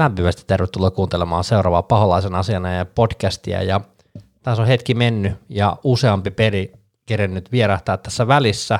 [0.00, 3.62] lämpimästi tervetuloa kuuntelemaan seuraavaa paholaisen asiana ja podcastia.
[3.62, 3.80] Ja
[4.42, 6.72] tässä on hetki mennyt ja useampi peli
[7.06, 8.78] kerennyt vierähtää tässä välissä.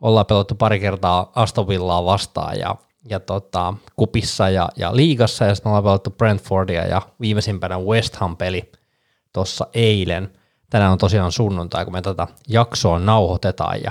[0.00, 2.76] Ollaan pelottu pari kertaa Astovillaa vastaan ja,
[3.08, 8.72] ja tota, kupissa ja, ja liigassa ja sitten ollaan pelottu Brentfordia ja viimeisimpänä West Ham-peli
[9.32, 10.32] tuossa eilen.
[10.70, 13.90] Tänään on tosiaan sunnuntai, kun me tätä jaksoa nauhoitetaan ja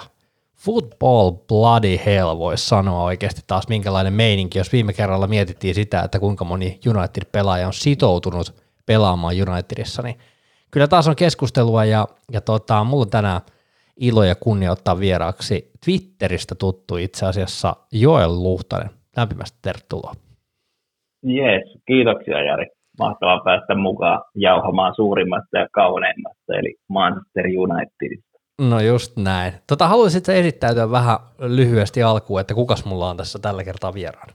[0.65, 6.19] football bloody hell voisi sanoa oikeasti taas minkälainen meininki, jos viime kerralla mietittiin sitä, että
[6.19, 10.15] kuinka moni United-pelaaja on sitoutunut pelaamaan Unitedissa, niin
[10.71, 13.41] kyllä taas on keskustelua ja, ja tota, mulla on tänään
[13.99, 18.89] ilo ja kunnia ottaa vieraaksi Twitteristä tuttu itse asiassa Joel Luhtanen.
[19.17, 20.13] Lämpimästi tervetuloa.
[21.23, 22.65] Jees, kiitoksia Jari.
[22.99, 28.26] Mahtavaa päästä mukaan jauhamaan suurimmasta ja kauneimmasta, eli Manchester Unitedista.
[28.61, 29.53] No just näin.
[29.69, 34.33] Tota, haluaisit esittäytyä vähän lyhyesti alkuun, että kukas mulla on tässä tällä kertaa vieraana?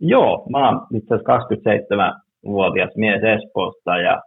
[0.00, 4.22] Joo, mä oon itse asiassa 27-vuotias mies Espoosta ja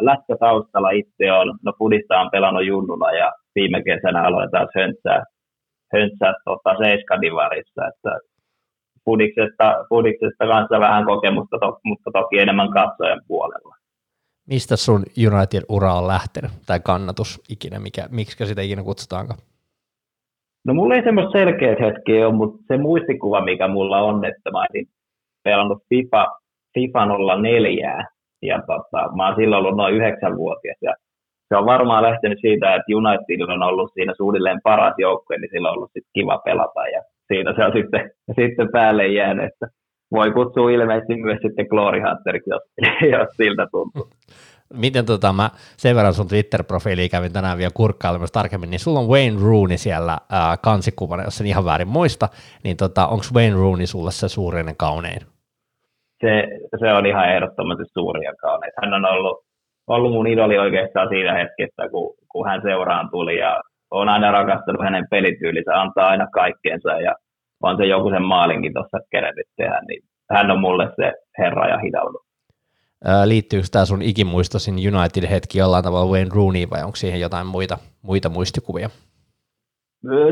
[0.00, 5.24] lätkä taustalla itse on, no pudista on pelannut junnuna ja viime kesänä aloin taas höntsää,
[5.94, 8.18] höntsää tota, Seiskadivarissa, että
[9.04, 13.81] pudiksesta, pudiksesta kanssa vähän kokemusta, to, mutta toki enemmän katsojen puolella
[14.48, 19.34] mistä sun United-ura on lähtenyt, tai kannatus ikinä, mikä, miksi sitä ikinä kutsutaanko?
[20.66, 24.58] No mulla ei semmoista selkeät hetkeä ole, mutta se muistikuva, mikä mulla on, että mä
[24.58, 24.88] olisin
[25.44, 26.26] pelannut FIFA,
[26.74, 27.06] FIFA
[27.42, 28.06] 04,
[28.42, 30.94] ja tota, mä oon silloin ollut noin yhdeksänvuotias, ja
[31.48, 35.70] se on varmaan lähtenyt siitä, että United on ollut siinä suunnilleen paras joukkue, niin sillä
[35.70, 37.02] on ollut sit kiva pelata, ja
[37.32, 38.10] siitä se on sitten,
[38.40, 39.66] sitten päälle jäänyt, että
[40.12, 42.62] voi kutsua ilmeisesti myös sitten Glory Hunteriksi, jos,
[43.18, 44.08] jos siltä tuntuu.
[44.74, 49.08] Miten tota, mä sen verran sun Twitter-profiiliin kävin tänään vielä kurkkailemassa tarkemmin, niin sulla on
[49.08, 52.28] Wayne Rooney siellä ää, kansikuvana, jos en ihan väärin muista,
[52.64, 55.20] niin tota, onko Wayne Rooney sulle se suurin ja kaunein?
[56.20, 56.48] Se,
[56.80, 58.72] se on ihan ehdottomasti suuri ja kaunein.
[58.82, 59.36] Hän on ollut,
[59.86, 64.82] ollut mun idoli oikeastaan siinä hetkessä, kun, kun hän seuraan tuli ja on aina rakastanut
[64.82, 67.14] hänen pelityylinsä, antaa aina kaikkeensa ja
[67.62, 71.78] on se joku sen maalinkin tuossa kerennyt tehdä, niin hän on mulle se herra ja
[71.78, 72.20] hidallu.
[73.24, 78.28] Liittyykö tämä sun ikimuistosin United-hetki jollain tavalla Wayne Rooney vai onko siihen jotain muita, muita
[78.28, 78.88] muistikuvia?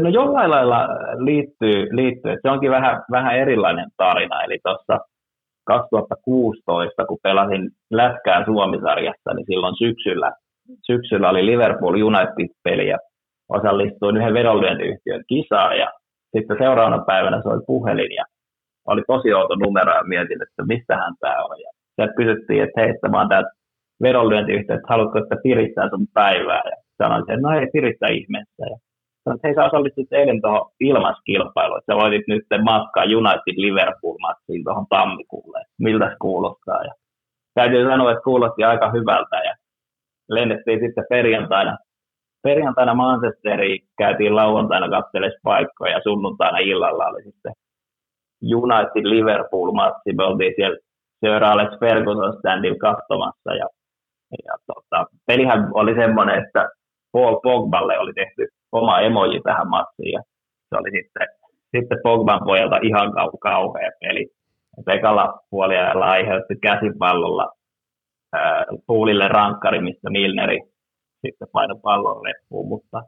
[0.02, 0.88] No jollain lailla
[1.24, 2.36] liittyy, liittyy.
[2.42, 4.98] se onkin vähän, vähän erilainen tarina, eli tuossa
[5.64, 10.32] 2016, kun pelasin lätkää Suomisarjassa, niin silloin syksyllä,
[10.86, 12.98] syksyllä oli Liverpool United-peli ja
[13.48, 15.92] osallistuin yhden vedonlyöntiyhtiön kisaan ja
[16.36, 18.24] sitten seuraavana päivänä soi puhelin ja
[18.86, 21.60] oli tosi outo numero ja mietin, että mistähän tämä on.
[21.60, 23.50] Ja sieltä kysyttiin, että hei, että mä oon täältä
[24.02, 26.62] vedonlyöntiyhteys, että haluatko, että pirittää sun päivää?
[26.70, 28.62] Ja sanoin, että no ei pirittää ihmeessä.
[28.72, 28.76] Ja
[29.24, 34.64] sanoin, että hei, sä osallistut eilen tuohon ilmaskilpailuun, että sä voitit nyt matkaa United Liverpool-matsiin
[34.64, 35.60] tuohon tammikuulle.
[35.78, 36.82] Miltä se kuulostaa?
[36.88, 36.92] Ja
[37.54, 39.54] täytyy sanoa, että kuulosti aika hyvältä ja
[40.28, 41.76] lennettiin sitten perjantaina
[42.42, 47.52] perjantaina Manchesteriin, käytiin lauantaina katseles paikkoja ja sunnuntaina illalla oli sitten
[48.54, 50.12] United Liverpool-matsi.
[50.16, 50.78] Me oltiin siellä
[51.20, 53.66] Sir Alex Ferguson standilla katsomassa ja,
[54.44, 56.68] ja tota, pelihän oli semmoinen, että
[57.12, 60.22] Paul Pogballe oli tehty oma emoji tähän matsiin ja
[60.68, 61.26] se oli sitten,
[61.76, 64.26] sitten Pogban pojalta ihan kau- kauhea peli.
[64.86, 67.52] Pekalla puoliajalla aiheutti käsipallolla
[68.32, 70.58] ää, puulille rankkari, mistä Milneri
[71.22, 73.02] sitten paino pallon reppuun, mutta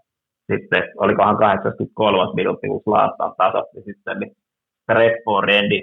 [0.53, 4.33] sitten olikohan 83 minuutti, kun Slaattaan tasoitti sitten, niin
[4.89, 5.81] reppu on rendi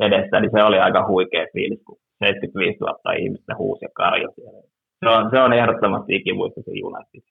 [0.00, 4.62] edessä, niin se oli aika huikea fiilis, kun 75 000 ihmistä huusi ja karjo siellä.
[5.00, 6.72] Se on, se on ehdottomasti ikimuista se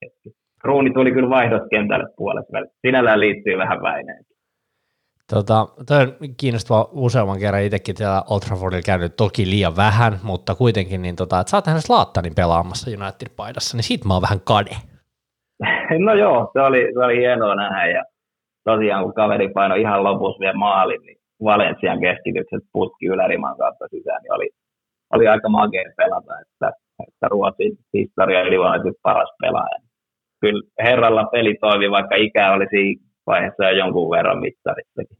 [0.02, 0.30] hetki.
[0.60, 2.78] Kruuni tuli kyllä vaihdos kentälle puolesta välissä.
[2.86, 4.37] Sinällään liittyy vähän väineenkin.
[5.34, 10.54] Tota, toi on kiinnostavaa useamman kerran itsekin siellä Old Traffordilla käynyt toki liian vähän, mutta
[10.54, 14.40] kuitenkin, niin tota, että sä oot nähnyt Slaattanin pelaamassa United-paidassa, niin siitä mä oon vähän
[14.44, 14.76] kade.
[16.06, 18.04] No joo, se oli, se oli hienoa nähdä ja
[18.64, 24.22] tosiaan kun kaveri painoi ihan lopussa vielä maalin, niin Valensian keskitykset putki yläriman kautta sisään,
[24.22, 24.50] niin oli,
[25.14, 26.72] oli aika makea pelata, että,
[27.08, 29.78] että Ruotsin historia ylivoimaisesti paras pelaaja.
[30.40, 35.17] Kyllä herralla peli toimi, vaikka ikä olisi vaiheessa jo jonkun verran mittarissakin.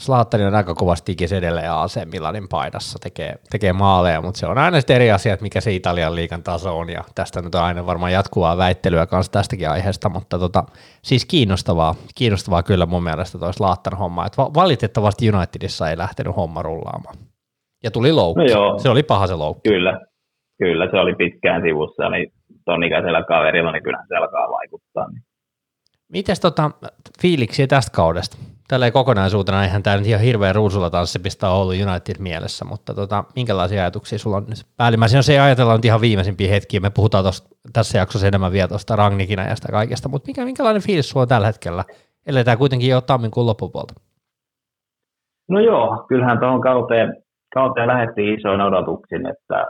[0.00, 4.58] Slaattari on aika kovasti ikis edelleen AC Milanin paidassa, tekee, tekee maaleja, mutta se on
[4.58, 7.62] aina sitten eri asia, että mikä se Italian liikan taso on, ja tästä nyt on
[7.62, 10.64] aina varmaan jatkuvaa väittelyä kanssa tästäkin aiheesta, mutta tota,
[11.02, 16.62] siis kiinnostavaa, kiinnostavaa kyllä mun mielestä toi Slaattan homma, että valitettavasti Unitedissa ei lähtenyt homma
[16.62, 17.16] rullaamaan.
[17.84, 18.78] Ja tuli loukki, no joo.
[18.78, 19.68] se oli paha se loukki.
[19.68, 20.00] Kyllä,
[20.58, 22.32] kyllä se oli pitkään sivussa, niin
[22.64, 25.10] ton ikäisellä kaverilla, niin kyllähän se alkaa vaikuttaa.
[25.10, 25.22] Niin.
[26.12, 26.70] Mites tota,
[27.20, 28.36] fiiliksiä tästä kaudesta?
[28.68, 33.24] Tälleen kokonaisuutena eihän tämä nyt ihan hirveän ruusulla tanssi pistää Oulu United mielessä, mutta tota,
[33.36, 35.18] minkälaisia ajatuksia sulla on nyt päällimmäisenä?
[35.18, 38.96] Jos ei ajatella nyt ihan viimeisimpiä hetkiä, me puhutaan tosta, tässä jaksossa enemmän vielä tuosta
[38.96, 41.84] Rangnikin ajasta kaikesta, mutta mikä, minkälainen fiilis sulla on tällä hetkellä?
[42.26, 43.94] Eletään kuitenkin jo tammikuun loppupuolta.
[45.48, 47.22] No joo, kyllähän tuohon kauteen,
[47.54, 49.66] kauteen lähdettiin isoin odotuksin, että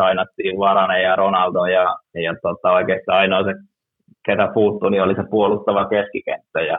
[0.00, 3.54] sainattiin Varane ja Ronaldo ja, ja tota, oikeastaan ainoa se,
[4.26, 6.78] ketä puuttui, niin oli se puolustava keskikenttä ja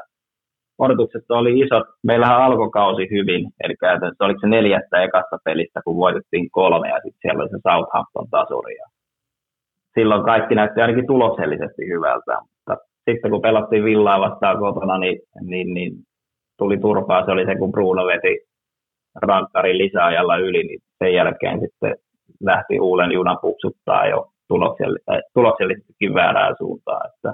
[0.86, 1.88] odotukset oli isot.
[2.04, 7.00] Meillähän alkoi kausi hyvin, eli käytännössä oliko se neljästä ekasta pelistä, kun voitettiin kolme ja
[7.04, 8.75] sitten siellä oli se Southampton tasuri.
[8.75, 8.88] Ja
[9.94, 12.74] silloin kaikki näytti ainakin tuloksellisesti hyvältä, mutta
[13.10, 15.94] sitten kun pelattiin Villaa vastaan kotona, niin, niin, niin
[16.57, 17.25] tuli turpaa.
[17.25, 18.39] Se oli se, kun Bruno veti
[19.22, 21.95] rankkarin lisäajalla yli, niin sen jälkeen sitten
[22.44, 24.27] lähti uuden junan puksuttaa jo
[25.34, 27.10] tuloksellisestikin väärään suuntaan.
[27.10, 27.34] Että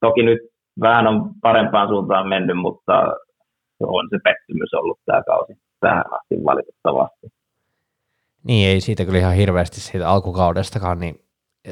[0.00, 2.92] toki nyt vähän on parempaan suuntaan mennyt, mutta
[3.80, 7.26] on se pettymys ollut tämä kausi tähän asti valitettavasti.
[8.44, 11.20] Niin, ei siitä kyllä ihan hirveästi siitä alkukaudestakaan, niin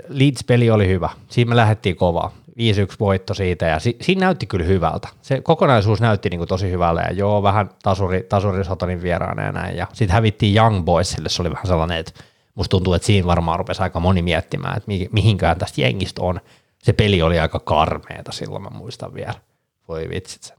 [0.08, 1.08] Leeds-peli oli hyvä.
[1.29, 2.32] Siinä me lähdettiin kovaa.
[2.50, 2.52] 5-1
[3.00, 5.08] voitto siitä ja si- siinä näytti kyllä hyvältä.
[5.23, 9.53] Se kokonaisuus näytti niin kuin tosi hyvältä ja joo, vähän tasuri, tasuri Sotonin vieraana ja
[9.53, 9.76] näin.
[9.76, 12.12] Ja sitten hävittiin Young Boysille, se oli vähän sellainen, että
[12.55, 16.41] musta tuntuu, että siinä varmaan rupesi aika moni miettimään, että mihinkään tästä jengistä on
[16.82, 19.38] se peli oli aika karmeeta silloin, mä muistan vielä.
[19.88, 20.56] Voi vitsit sen.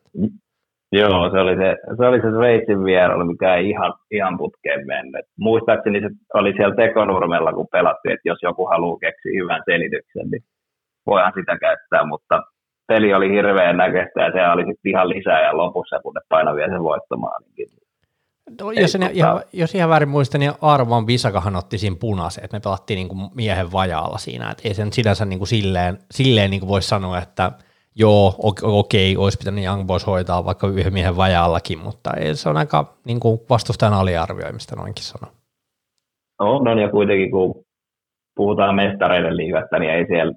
[0.91, 5.25] Joo, se oli se, se, oli se Sveitsin vierailu, mikä ei ihan, ihan putkeen mennyt.
[5.39, 10.43] Muistaakseni se oli siellä Tekonurmella, kun pelattiin, että jos joku haluaa keksiä hyvän selityksen, niin
[11.05, 12.43] voidaan sitä käyttää, mutta
[12.87, 16.55] peli oli hirveän näköistä ja se oli sitten ihan lisää ja lopussa, kun ne painoi
[16.55, 17.41] vielä sen voittamaan.
[17.57, 17.69] Niin
[18.61, 22.57] No, jos, en, ihan, jos ihan väärin muistan, niin Arvon Visakahan otti siinä punaisen, että
[22.57, 26.51] me pelattiin niin kuin miehen vajaalla siinä, että ei sen sinänsä niin kuin silleen, silleen
[26.51, 27.51] niin kuin voisi sanoa, että
[27.95, 32.57] joo, okei, olisi pitänyt Young Boys hoitaa vaikka yhden miehen vajaallakin, mutta ei, se on
[32.57, 35.35] aika niin kuin vastustajan aliarvioimista noinkin sanoa.
[36.39, 37.65] On, no, ja kuitenkin kun
[38.35, 40.33] puhutaan mestareiden liivettä, niin ei siellä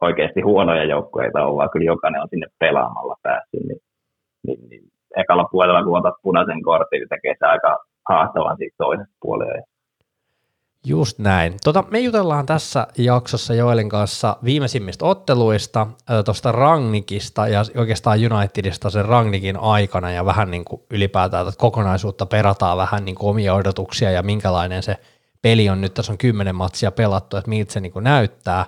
[0.00, 3.80] oikeasti huonoja joukkueita ole, vaan kyllä jokainen on sinne pelaamalla päässyt, niin,
[4.46, 7.78] niin, niin ekalla puolella, kun otat punaisen kortin, niin tekee se aika
[8.08, 9.62] haastavan siitä toisesta puolella.
[10.86, 11.54] Just näin.
[11.64, 15.86] Tota, me jutellaan tässä jaksossa Joelin kanssa viimeisimmistä otteluista,
[16.24, 22.26] tuosta Rangnikista ja oikeastaan Unitedista sen Rangnikin aikana ja vähän niin kuin ylipäätään että kokonaisuutta
[22.26, 24.96] perataan vähän niin kuin omia odotuksia ja minkälainen se
[25.42, 25.94] peli on nyt.
[25.94, 28.66] Tässä on kymmenen matsia pelattu, että miltä se niin kuin näyttää.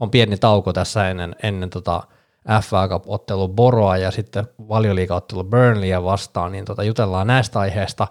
[0.00, 2.02] On pieni tauko tässä ennen, ennen tota,
[2.62, 8.08] FA Cup-ottelu Boroa ja sitten valioliiga-ottelu Burnleyä vastaan, niin tota, jutellaan näistä aiheista.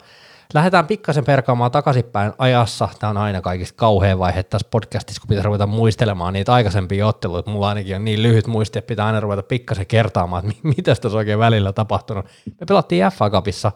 [0.54, 2.90] Lähdetään pikkasen perkaamaan takaisinpäin ajassa.
[3.00, 7.52] Tämä on aina kaikista kauhean vaihe tässä podcastissa, kun pitää ruveta muistelemaan niitä aikaisempia otteluita.
[7.52, 11.18] Mulla ainakin on niin lyhyt muisti, että pitää aina ruveta pikkasen kertaamaan, että mitä tässä
[11.18, 12.26] oikein välillä tapahtunut.
[12.46, 13.72] Me pelattiin FA Cupissa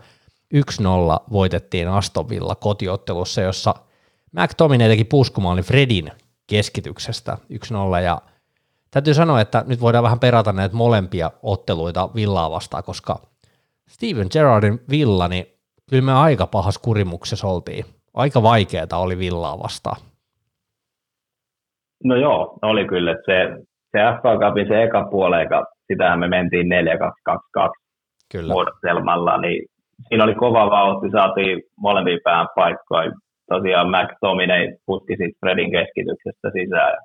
[0.56, 0.60] 1-0,
[1.32, 3.76] voitettiin Aston Villa kotiottelussa, jossa
[4.32, 6.12] McTominay teki puskumaalin Fredin
[6.48, 8.22] keskityksestä 1-0 ja–
[8.96, 13.16] täytyy sanoa, että nyt voidaan vähän perata näitä molempia otteluita Villaa vastaan, koska
[13.88, 15.46] Steven Gerrardin Villa, niin
[15.90, 17.86] kyllä me aika pahas kurimuksessa oltiin.
[18.14, 19.98] Aika vaikeaa oli Villaa vastaan.
[22.04, 23.16] No joo, oli kyllä.
[23.26, 23.36] Se,
[23.92, 26.68] se FA Cupin se eka puoleika, sitähän me mentiin
[27.60, 27.70] 4-2-2-2
[28.32, 28.54] kyllä.
[28.54, 29.66] muodostelmalla, niin
[30.08, 33.12] siinä oli kova vauhti, saatiin molempiin pään paikkoja.
[33.50, 36.98] Tosiaan McTominay puski sitten Fredin keskityksestä sisään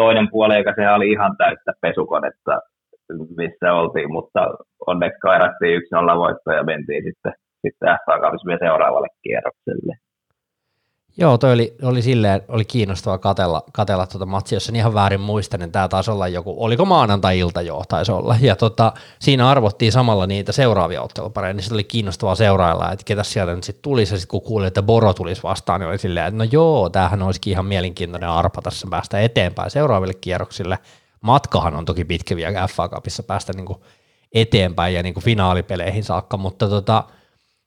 [0.00, 2.54] toinen puoli, eikä se oli ihan täyttä pesukonetta,
[3.36, 4.40] missä oltiin, mutta
[4.86, 9.94] onneksi kairattiin yksi nolla voitto ja mentiin sitten, sitten FA seuraavalle kierrokselle.
[11.20, 15.20] Joo, toi oli, oli silleen, oli kiinnostava katella, katella tuota matsia, jos en ihan väärin
[15.20, 19.92] muista, niin tämä taisi olla joku, oliko maanantai-ilta jo, taisi olla, ja tota, siinä arvottiin
[19.92, 24.14] samalla niitä seuraavia ottelupareja, niin se oli kiinnostavaa seurailla, että ketä sieltä nyt sitten tulisi,
[24.14, 27.22] ja sitten kun kuulin, että Boro tulisi vastaan, niin oli silleen, että no joo, tämähän
[27.22, 30.78] olisikin ihan mielenkiintoinen arpa tässä päästä eteenpäin seuraaville kierroksille.
[31.20, 33.78] Matkahan on toki pitkä vielä FA Cupissa päästä niin kuin
[34.34, 37.04] eteenpäin ja niin kuin finaalipeleihin saakka, mutta tota,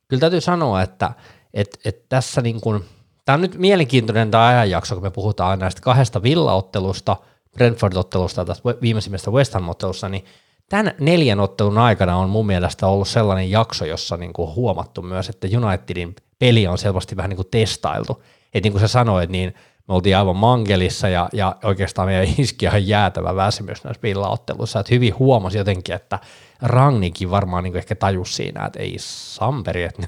[0.07, 1.11] kyllä täytyy sanoa, että
[1.53, 2.83] et, et tässä niin kuin–
[3.25, 7.17] Tämä on nyt mielenkiintoinen tämä ajanjakso, kun me puhutaan näistä kahdesta villaottelusta,
[7.57, 10.25] Brentford-ottelusta ja tästä viimeisimmästä West Ham-ottelusta, niin
[10.69, 15.29] tämän neljän ottelun aikana on mun mielestä ollut sellainen jakso, jossa niin kuin huomattu myös,
[15.29, 18.23] että Unitedin peli on selvästi vähän niin kuin testailtu.
[18.53, 19.53] Että niin kuin sä sanoit, niin
[19.87, 24.95] me oltiin aivan mangelissa ja, ja oikeastaan meidän iski ihan jäätävä väsymys näissä villaotteluissa, että
[24.95, 26.19] hyvin huomasi jotenkin, että
[26.61, 30.07] Rangnikin varmaan niin ehkä tajus siinä, että ei Samperi, että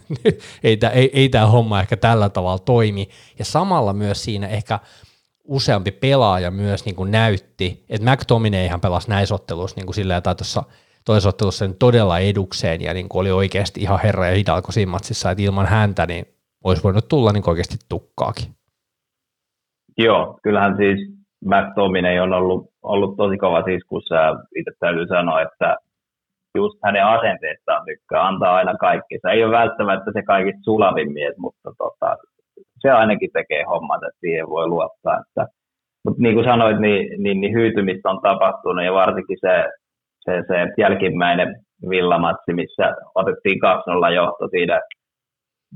[0.64, 3.10] ei, tämä, ei, ei tämä homma ehkä tällä tavalla toimi.
[3.40, 4.80] Ja samalla myös siinä ehkä
[5.44, 10.24] useampi pelaaja myös niin kuin näytti, että McTominay ihan pelasi näissä otteluissa niin kuin silleen,
[10.24, 10.64] tai tuossa
[11.06, 15.32] toisessa ottelussa todella edukseen ja niin kuin oli oikeasti ihan herra ja Hidalgo siinä matsissa,
[15.32, 16.26] että ilman häntä niin
[16.64, 18.56] olisi voinut tulla niin oikeasti tukkaakin.
[19.98, 21.00] Joo, kyllähän siis
[21.46, 25.78] McTominay on ollut, ollut tosi kova siskussa ja itse täytyy sanoa, että
[26.58, 29.20] just hänen asenteestaan tykkää, antaa aina kaikki.
[29.22, 32.18] Se ei ole välttämättä se kaikista sulavin mies, mutta tota,
[32.80, 35.18] se ainakin tekee hommat, että siihen voi luottaa.
[35.22, 35.48] Että,
[36.06, 39.70] mutta niin kuin sanoit, niin, niin, niin hyytymistä on tapahtunut ja varsinkin se,
[40.20, 41.56] se, se jälkimmäinen
[41.90, 43.60] villamatsi, missä otettiin
[44.10, 44.82] 2-0 johto siinä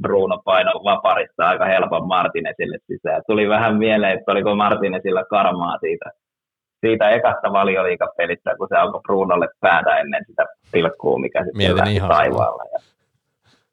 [0.02, 3.22] Bruno paino vaparista aika helpon Martinesille sisään.
[3.28, 6.12] Tuli vähän mieleen, että oliko Martinesilla karmaa siitä,
[6.80, 12.64] siitä ekasta valioliikapelistä, kun se alkoi Brunolle päätä ennen sitä pilkkuu, mikä sitten lähti taivaalla.
[12.74, 12.80] Ja,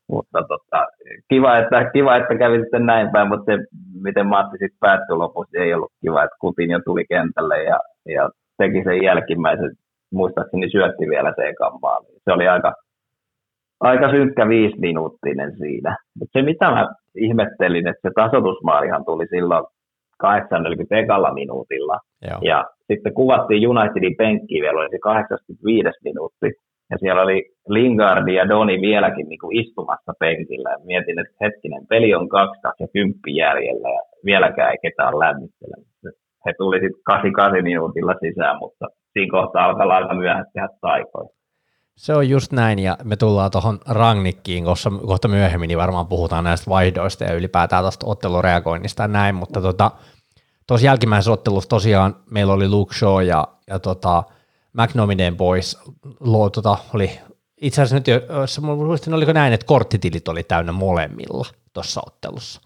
[0.09, 0.87] mutta tota,
[1.29, 3.59] kiva, että, kiva, että kävi sitten näin päin, mutta se,
[4.03, 8.31] miten Matti sitten päättyi lopussa, ei ollut kiva, että Kutin jo tuli kentälle ja, ja
[8.59, 9.71] teki sen jälkimmäisen,
[10.13, 11.73] muistaakseni syötti vielä se ekan
[12.25, 12.75] Se oli aika,
[13.85, 15.97] aika synkkä viisi minuuttinen siinä.
[16.19, 19.65] Mut se mitä mä ihmettelin, että se tasotusmaalihan tuli silloin
[20.19, 20.95] 81
[21.35, 21.99] minuutilla.
[22.31, 22.39] Joo.
[22.43, 26.49] Ja sitten kuvattiin Unitedin penkkiä vielä, oli se 85 minuutti.
[26.91, 27.39] Ja siellä oli
[27.69, 30.71] Lingardi ja Doni vieläkin niin kuin istumassa penkillä.
[30.71, 36.09] Ja mietin, että hetkinen, peli on 2 ja 10 jäljellä ja vieläkään ei ketään lämmittelemässä.
[36.47, 41.29] He tuli sitten 88 minuutilla sisään, mutta siinä kohtaa alkaa aika myöhään tehdä taikoja.
[41.97, 46.45] Se on just näin, ja me tullaan tuohon Rangnikkiin, koska kohta myöhemmin niin varmaan puhutaan
[46.45, 49.91] näistä vaihdoista ja ylipäätään tuosta ottelureagoinnista ja näin, mutta tota,
[50.67, 54.23] tuossa jälkimmäisessä ottelussa tosiaan meillä oli Luke Shaw ja, ja tota,
[54.73, 55.79] McNomineen boys,
[56.21, 57.21] luo, tota, oli
[57.61, 58.21] itse asiassa nyt jo,
[58.77, 62.61] muistin, oliko näin, että korttitilit oli täynnä molemmilla tuossa ottelussa.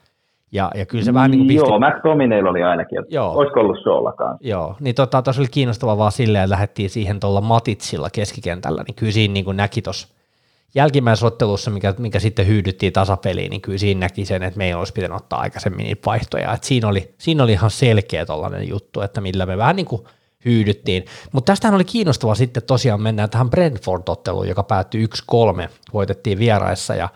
[0.53, 1.69] Ja, ja kyllä se vähän niin kuin pisti...
[1.69, 3.33] Joo, McTominaylla oli ainakin, Joo.
[3.33, 4.39] olisiko ollut Shawllakaan.
[4.41, 8.95] Joo, niin tota, tuossa oli kiinnostavaa vaan silleen, että lähdettiin siihen tuolla Matitsilla keskikentällä, niin
[8.95, 10.09] kyllä siinä niin kuin näki tuossa
[10.75, 14.93] jälkimmäisessä ottelussa, mikä, mikä sitten hyydyttiin tasapeliin, niin kyllä siinä näki sen, että meidän olisi
[14.93, 16.53] pitänyt ottaa aikaisemmin niitä vaihtoja.
[16.53, 20.03] Et siinä, oli, siinä oli ihan selkeä tollainen juttu, että millä me vähän niin kuin
[20.45, 21.05] hyydyttiin.
[21.33, 25.07] Mutta tästähän oli kiinnostava sitten tosiaan mennään tähän Brentford-otteluun, joka päättyi
[25.67, 27.09] 1-3, voitettiin vieraissa ja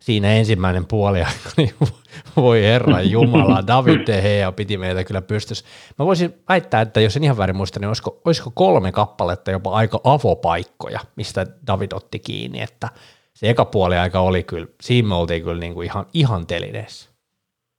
[0.00, 1.18] siinä ensimmäinen puoli
[1.56, 1.70] niin
[2.36, 5.64] voi herra jumala, David De Gea piti meitä kyllä pystys.
[5.98, 9.70] Mä voisin väittää, että jos en ihan väärin muista, niin olisiko, olisiko kolme kappaletta jopa
[9.70, 12.88] aika avopaikkoja, mistä David otti kiinni, että
[13.34, 17.16] se eka puoli aika oli kyllä, siinä me oltiin kyllä niin kuin ihan, ihan telineessä.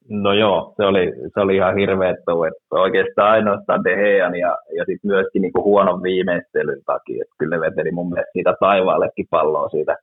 [0.10, 2.32] No joo, se oli, se oli ihan hirveä että
[2.72, 7.62] oikeastaan ainoastaan De Gean ja, ja sitten myöskin kuin huonon viimeistelyn takia, että kyllä ne
[7.62, 9.98] veteli mun mielestä siitä taivaallekin palloa siitä,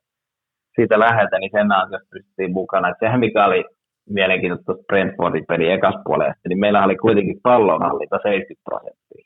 [0.77, 2.89] siitä läheltä, niin sen ansiosta pystyttiin mukana.
[2.89, 3.65] Et sehän mikä oli
[4.11, 9.25] mielenkiintoista tuossa Brentfordin peli ekas puolesta, niin meillä oli kuitenkin pallonhallinta 70 prosenttia.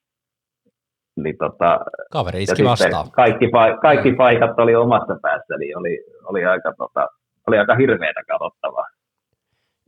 [1.16, 1.80] Niin tota,
[2.12, 3.10] Kaveri iski vastaan.
[3.10, 3.50] Kaikki,
[3.82, 7.08] kaikki paikat oli omassa päässä, niin oli, oli aika, tota,
[7.46, 8.86] oli aika hirveätä katsottavaa.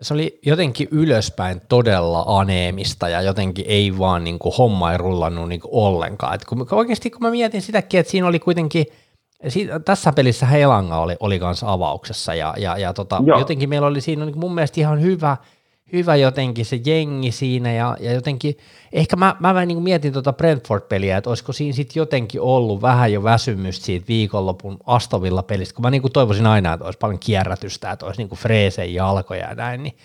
[0.00, 5.48] Se oli jotenkin ylöspäin todella aneemista ja jotenkin ei vaan niin kuin, homma ei rullannut
[5.48, 6.34] niin kuin ollenkaan.
[6.34, 8.86] Et kun, oikeasti kun mä mietin sitäkin, että siinä oli kuitenkin–
[9.48, 14.00] Siitä, tässä pelissä Heilanga oli, oli kanssa avauksessa ja, ja, ja tota, jotenkin meillä oli
[14.00, 15.36] siinä niin mun mielestä ihan hyvä,
[15.92, 18.56] hyvä jotenkin se jengi siinä ja, ja jotenkin,
[18.92, 23.22] ehkä mä, mä niin mietin tuota Brentford-peliä, että olisiko siinä sitten jotenkin ollut vähän jo
[23.22, 27.90] väsymystä siitä viikonlopun Astovilla pelistä, kun mä niin kuin toivoisin aina, että olisi paljon kierrätystä,
[27.90, 29.96] että olisi niin kuin freeseen jalkoja ja näin, niin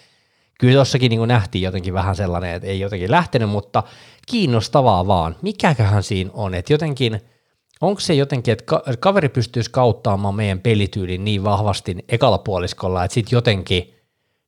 [0.60, 3.84] kyllä tuossakin niin nähtiin jotenkin vähän sellainen, että ei jotenkin lähtenyt, mutta
[4.27, 5.36] kiinnostavaa vaan.
[5.42, 7.22] Mikäköhän siinä on, että jotenkin–
[7.82, 13.38] onko se jotenkin, että kaveri pystyisi kauttaamaan meidän pelityylin niin vahvasti ekalla puoliskolla, että sitten
[13.38, 13.94] jotenkin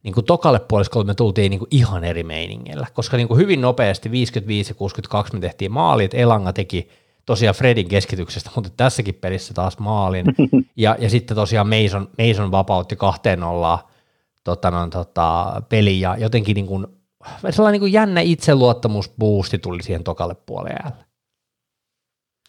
[0.03, 3.61] niin kuin tokalle puoliskolle me tultiin niin kuin ihan eri meiningillä, koska niin kuin hyvin
[3.61, 6.89] nopeasti 55 ja 62 me tehtiin maalit, Elanga teki
[7.25, 10.25] tosiaan Fredin keskityksestä, mutta tässäkin pelissä taas maalin,
[10.75, 13.79] ja, ja sitten tosiaan Mason, Mason vapautti kahteen nollaan
[14.43, 16.87] tota, no, tota, peli, ja jotenkin niin kuin,
[17.49, 21.06] sellainen niin kuin jännä itseluottamusboosti tuli siihen tokalle puolelle.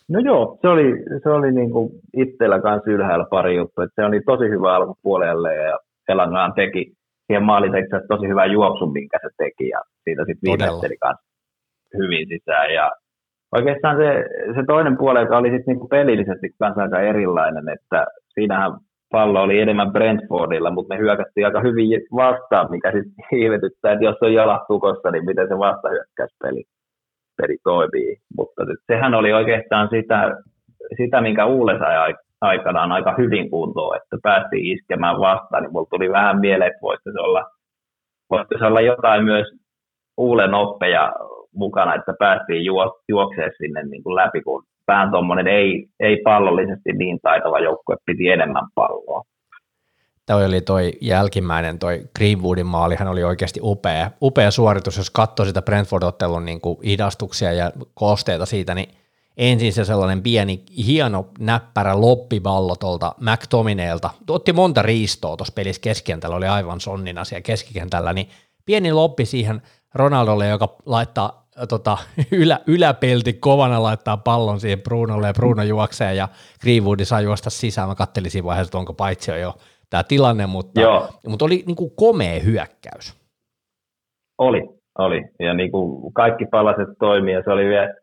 [0.09, 4.07] No joo, se oli, se oli niin kuin itsellä kanssa ylhäällä pari juttu, että se
[4.07, 6.93] oli tosi hyvä alkupuolelle ja Elangaan teki.
[7.27, 11.29] Siihen maalitekijä tosi hyvä juoksu, minkä se teki ja siitä sitten viimeisteli kanssa
[11.99, 12.75] hyvin sisään.
[12.75, 12.93] Ja
[13.53, 14.25] oikeastaan se,
[14.55, 18.73] se toinen puoli, joka oli sitten niinku pelillisesti kanssa aika erilainen, että siinähän
[19.13, 24.17] pallo oli enemmän Brentfordilla, mutta me hyökättiin aika hyvin vastaan, mikä sitten hiivetyttää, että jos
[24.23, 26.65] on jalat tukossa, niin miten se vastahyökkäyspeli
[27.43, 28.17] peli toimii.
[28.37, 30.37] Mutta sehän oli oikeastaan sitä,
[30.97, 36.11] sitä minkä Uule sai aikanaan aika hyvin kuntoon, että päästiin iskemään vastaan, niin mulla tuli
[36.11, 37.45] vähän mieleen, että voisi olla,
[38.31, 39.47] voisi olla jotain myös
[40.17, 41.13] Uulen oppeja
[41.55, 42.65] mukana, että päästiin
[43.09, 48.29] juoksemaan sinne niin kuin läpi, kun pään tuommoinen ei, ei pallollisesti niin taitava joukkue piti
[48.29, 49.23] enemmän palloa.
[50.29, 55.47] Toi oli toi jälkimmäinen, toi Greenwoodin maali, hän oli oikeasti upea, upea suoritus, jos katsoo
[55.47, 58.89] sitä Brentford-ottelun niin kuin hidastuksia ja koosteita siitä, niin
[59.37, 66.37] ensin se sellainen pieni, hieno, näppärä loppipallo tuolta McTominelta, otti monta riistoa tuossa pelissä keskikentällä,
[66.37, 68.29] oli aivan sonnin asia keskikentällä, niin
[68.65, 69.63] pieni loppi siihen
[69.95, 71.99] Ronaldolle, joka laittaa tota,
[72.31, 76.29] ylä, yläpelti kovana laittaa pallon siihen Brunolle ja Bruno juoksee ja
[76.61, 77.89] Greenwood saa juosta sisään.
[77.89, 79.55] Mä kattelin siinä vaiheessa, että onko paitsi jo
[79.91, 80.81] tämä tilanne, mutta,
[81.27, 83.19] mutta oli niin kuin komea hyökkäys.
[84.39, 84.63] Oli,
[84.99, 85.25] oli.
[85.39, 87.95] Ja niin kuin kaikki palaset toimii ja se oli vielä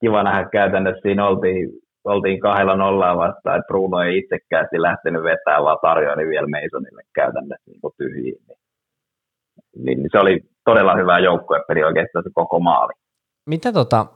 [0.00, 1.00] kiva nähdä käytännössä.
[1.02, 1.70] Siinä oltiin,
[2.04, 7.70] oltiin kahdella nollaa vastaan, että Bruno ei itsekään lähtenyt vetämään, vaan tarjoili vielä Masonille käytännössä
[7.70, 8.38] niin tyhjiin.
[9.76, 12.92] Niin, niin se oli todella hyvä joukkuepeli oikeastaan se koko maali.
[13.46, 14.06] Mitä tota,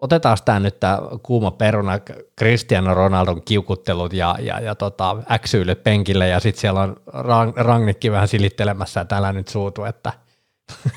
[0.00, 1.98] otetaan tämä nyt tämä kuuma peruna,
[2.38, 8.12] Cristiano Ronaldon kiukuttelut ja, ja, ja tota, äksyilyt penkille ja sitten siellä on rang, Rangnikki
[8.12, 10.12] vähän silittelemässä, että älä nyt suutu, että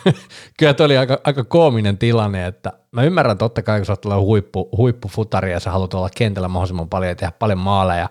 [0.59, 4.21] kyllä toi oli aika, aika koominen tilanne, että mä ymmärrän totta kai, kun sä oot
[4.21, 8.09] huippu, huippufutari ja sä haluat olla kentällä mahdollisimman paljon ja tehdä paljon maaleja,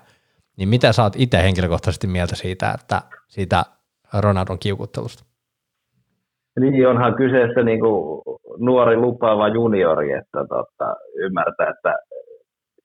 [0.56, 3.64] niin mitä sä oot itse henkilökohtaisesti mieltä siitä, että siitä
[4.12, 5.27] Ronaldon kiukuttelusta?
[6.58, 8.22] Niin onhan kyseessä niin kuin
[8.58, 11.94] nuori lupaava juniori, että tota, ymmärtää, että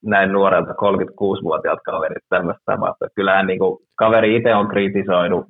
[0.06, 3.08] näin nuorelta 36-vuotiaalta kaverit tämmöistä tapahtuu.
[3.15, 5.46] Kyllähän niin kuin, kaveri itse on kritisoinut,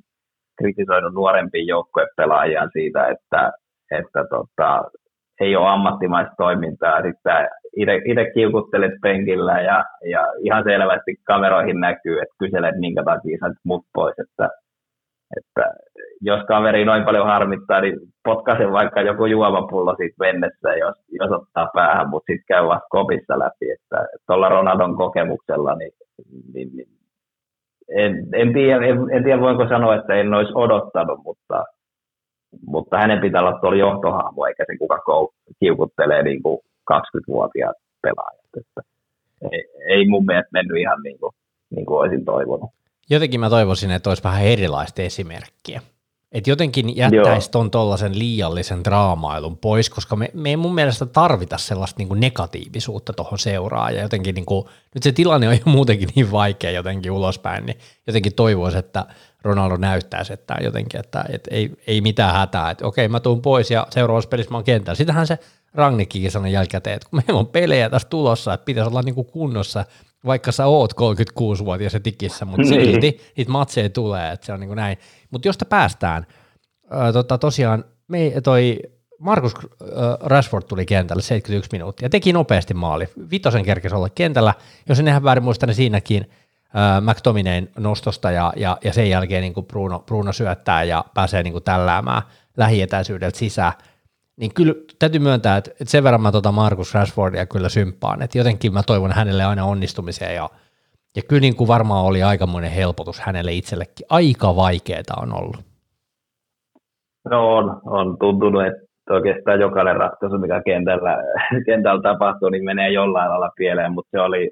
[0.58, 3.52] kritisoinut nuorempia joukkuepelaajia siitä, että,
[3.90, 4.84] että tota,
[5.40, 7.02] ei ole ammattimaista toimintaa.
[7.02, 7.48] Sitten
[8.04, 13.84] itse kiukuttelet penkillä ja, ja ihan selvästi kameroihin näkyy, että kyselet minkä takia sä mut
[13.94, 14.14] pois.
[14.18, 14.50] Että,
[15.36, 15.74] että
[16.20, 21.70] jos kaveri noin paljon harmittaa, niin potkaisen vaikka joku juomapullo siitä mennessä, jos, jos ottaa
[21.74, 23.70] päähän, mutta sitten käy vasta kopissa läpi.
[23.70, 25.92] Että tuolla Ronaldon kokemuksella, niin,
[26.54, 26.88] niin, niin
[27.88, 31.64] en, en, tiedä, en, en tiedä voinko sanoa, että en olisi odottanut, mutta,
[32.66, 34.98] mutta hänen pitää olla tuolla johtohaamu, eikä se kuka
[35.60, 36.60] kiukuttelee niin kuin
[36.92, 38.50] 20-vuotiaat pelaajat.
[38.56, 38.80] Että
[39.52, 41.32] ei, ei mun mielestä mennyt ihan niin kuin,
[41.70, 42.70] niin kuin olisin toivonut.
[43.10, 45.82] Jotenkin mä toivoisin, että olisi vähän erilaista esimerkkiä.
[46.32, 51.58] Että jotenkin jättäisi tuon tuollaisen liiallisen draamailun pois, koska me, me ei mun mielestä tarvita
[51.58, 53.94] sellaista niin negatiivisuutta tuohon seuraan.
[53.94, 57.78] Ja jotenkin niin kuin, nyt se tilanne on jo muutenkin niin vaikea jotenkin ulospäin, niin
[58.06, 59.06] jotenkin toivoisi, että
[59.42, 63.70] Ronaldo näyttäisi, että jotenkin, että, että ei, ei mitään hätää, että okei mä tuun pois
[63.70, 64.96] ja seuraavassa pelissä mä oon kentällä.
[64.96, 65.38] Sitähän se
[65.74, 69.26] Rangnikkikin sanoi jälkikäteen, että kun meillä on pelejä tässä tulossa, että pitäisi olla niin kuin
[69.26, 69.84] kunnossa,
[70.26, 72.84] vaikka sä oot 36-vuotias ja tikissä, mutta niin.
[72.84, 74.98] silti niitä matseja tulee, että se on niin kuin näin.
[75.30, 76.26] Mutta josta päästään,
[76.90, 78.78] ää, tota, tosiaan me, toi
[79.18, 79.54] Markus
[80.20, 83.08] Rashford tuli kentälle 71 minuuttia, teki nopeasti maali.
[83.30, 84.54] Vitosen kerkesi olla kentällä,
[84.88, 86.30] jos en ihan väärin muista, niin siinäkin
[86.76, 91.42] äh, McTominayn nostosta ja, ja, ja sen jälkeen niin kuin Bruno, Bruno syöttää ja pääsee
[91.42, 92.22] niin kuin tälläämään
[92.56, 93.72] lähietäisyydeltä sisään
[94.36, 98.72] niin kyllä täytyy myöntää, että, sen verran mä tota Markus Rashfordia kyllä symppaan, että jotenkin
[98.72, 100.50] mä toivon hänelle aina onnistumisia ja,
[101.16, 104.06] ja kyllä niin kuin varmaan oli aikamoinen helpotus hänelle itsellekin.
[104.10, 105.56] Aika vaikeaa on ollut.
[107.30, 111.16] No on, on tuntunut, että oikeastaan jokainen ratkaisu, mikä kentällä,
[111.66, 114.50] kentällä tapahtuu, niin menee jollain lailla pieleen, mutta se oli,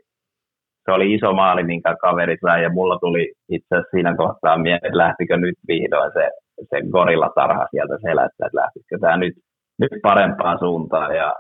[0.85, 4.87] se oli iso maali, minkä kaverit sai, ja mulla tuli itse asiassa siinä kohtaa mieleen,
[4.87, 6.31] että lähtikö nyt vihdoin se,
[6.71, 9.35] se gorilla tarha sieltä selästä, että lähtisikö tämä nyt
[9.83, 11.17] nyt parempaan suuntaan.
[11.17, 11.35] Ja,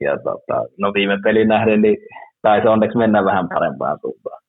[0.00, 1.96] ja tota, no viime pelin nähden, niin
[2.42, 4.42] taisi onneksi mennä vähän parempaan suuntaan.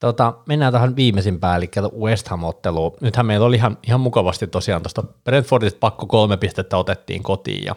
[0.00, 1.70] Tota, mennään tähän viimeisimpään, eli
[2.00, 2.96] West Ham-otteluun.
[3.00, 7.74] Nythän meillä oli ihan, ihan mukavasti tosiaan tuosta Brentfordista pakko kolme pistettä otettiin kotiin, ja,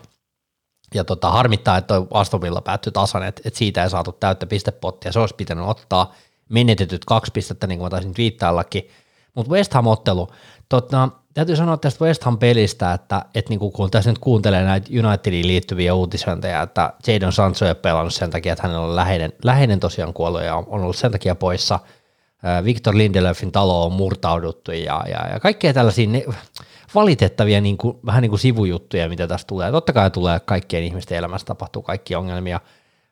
[0.94, 5.12] ja tota, harmittaa, että Aston Villa päättyi tasan, että, että siitä ei saatu täyttä pistepottia,
[5.12, 6.14] se olisi pitänyt ottaa
[6.50, 8.88] menetetyt kaksi pistettä, niin kuin mä taisin viittaillakin,
[9.36, 10.28] mutta West Ham-ottelu,
[10.70, 15.48] tota, täytyy sanoa tästä West Ham-pelistä, että, että niin kun tässä nyt kuuntelee näitä Unitediin
[15.48, 19.80] liittyviä uutisointeja, että Jadon Sancho ei ole pelannut sen takia, että hänellä on läheinen, läheinen
[19.80, 21.80] tosiaan kuollut ja on ollut sen takia poissa.
[22.64, 26.26] Victor Lindelöfin talo on murtauduttu ja, ja, ja kaikkea tällaisia ne,
[26.96, 29.72] valitettavia niin kuin, vähän niin kuin sivujuttuja, mitä tässä tulee.
[29.72, 32.60] Totta kai tulee kaikkien ihmisten elämässä tapahtuu kaikki ongelmia.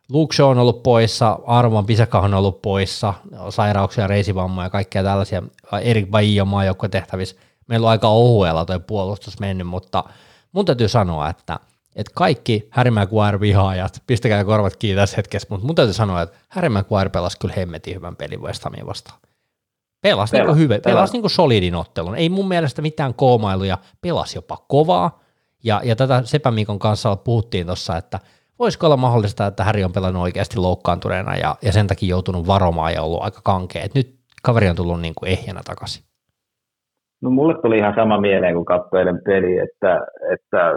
[0.10, 3.14] Luke Shaw on ollut poissa, Arvon Pisaka on ollut poissa,
[3.50, 5.44] sairauksia, reisivammoja ja kaikkea tällaisia.
[5.82, 7.36] Erik Bailly on tehtävissä
[7.68, 10.04] meillä on aika ohuella toi puolustus mennyt, mutta
[10.52, 11.60] mun täytyy sanoa, että,
[11.96, 16.70] että kaikki Harry Maguire-vihaajat, pistäkää korvat kiinni tässä hetkessä, mutta mun täytyy sanoa, että Harry
[16.70, 19.20] Maguire pelasi kyllä hemmetin hyvän pelin West Hamia vastaan.
[20.02, 22.16] Pelasi, Pela, niin hyvä, pelasi niin kuin solidin ottelun.
[22.16, 25.20] Ei mun mielestä mitään koomailuja, pelasi jopa kovaa.
[25.64, 28.20] Ja, ja tätä Sepä Mikon kanssa puhuttiin tuossa, että
[28.60, 32.94] voisiko olla mahdollista, että Häri on pelannut oikeasti loukkaantuneena ja, ja sen takia joutunut varomaan
[32.94, 36.04] ja ollut aika kankea, että nyt kaveri on tullut niin kuin ehjänä takaisin?
[37.22, 40.02] No mulle tuli ihan sama mieleen, kun katsoin eilen peli, että,
[40.34, 40.74] että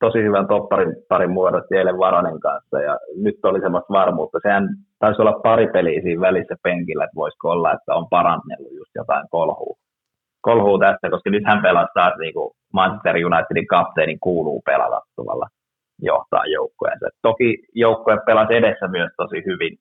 [0.00, 4.38] tosi hyvän topparin parin muodosti eilen Varonen kanssa ja nyt oli semmoista varmuutta.
[4.42, 8.90] Sehän taisi olla pari peliä siinä välissä penkillä, että voisiko olla, että on parannellut just
[8.94, 9.76] jotain kolhua.
[10.40, 15.46] Kolhuu tästä, koska nyt hän pelasi taas niin kuin Manchester Unitedin kapteenin kuuluu pelata tavalla
[16.02, 17.08] johtaa joukkueensa.
[17.22, 19.76] Toki joukkue pelasi edessä myös tosi hyvin,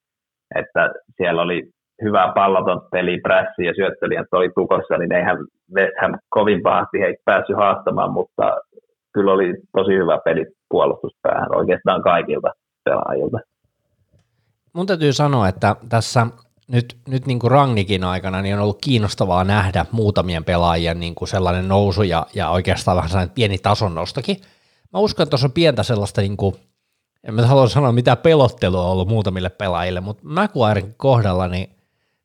[0.56, 1.64] että siellä oli
[2.04, 5.38] hyvää palloton peli, prässi ja syöttelijät oli tukossa, niin eihän
[5.76, 8.58] West Ham kovin pahasti heitä päässyt haastamaan, mutta
[9.14, 12.48] kyllä oli tosi hyvä peli puolustuspäähän oikeastaan kaikilta
[12.84, 13.38] pelaajilta.
[14.74, 16.28] Mun täytyy sanoa, että tässä
[16.68, 21.30] nyt, nyt niin kuin Rangnikin aikana niin on ollut kiinnostavaa nähdä muutamien pelaajien niin kuin
[21.30, 24.38] sellainen nousu ja, ja oikeastaan vähän sellainen pieni tason nostokin.
[24.94, 26.56] Mä uskon, että tuossa on pientä sellaista, niin kuin,
[27.24, 31.77] en mä halua sanoa mitä pelottelua on ollut muutamille pelaajille, mutta McQuaren kohdalla niin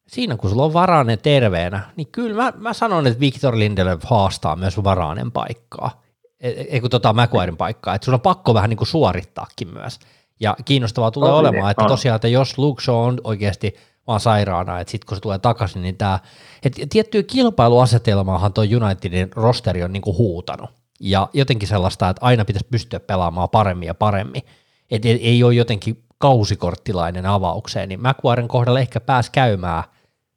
[0.08, 4.56] siinä kun sulla on Varanen terveenä, niin kyllä mä, mä sanon, että Victor Lindelöf haastaa
[4.56, 6.02] myös Varanen paikkaa,
[6.40, 9.98] ei kun tota McQuaren paikkaa, että sun on pakko vähän niin kuin suorittaakin myös.
[10.40, 13.74] Ja kiinnostavaa tulee on olemaan, että tosiaan, että jos Luke Shaw on oikeasti
[14.06, 16.18] vaan sairaana, että sitten kun se tulee takaisin, niin tämä,
[16.62, 20.70] että tiettyä kilpailuasetelmaahan tuo Unitedin rosteri on niin kuin huutanut.
[21.00, 24.42] Ja jotenkin sellaista, että aina pitäisi pystyä pelaamaan paremmin ja paremmin.
[24.90, 29.82] Että ei ole jotenkin kausikorttilainen avaukseen, niin McQuaren kohdalla ehkä pääsi käymään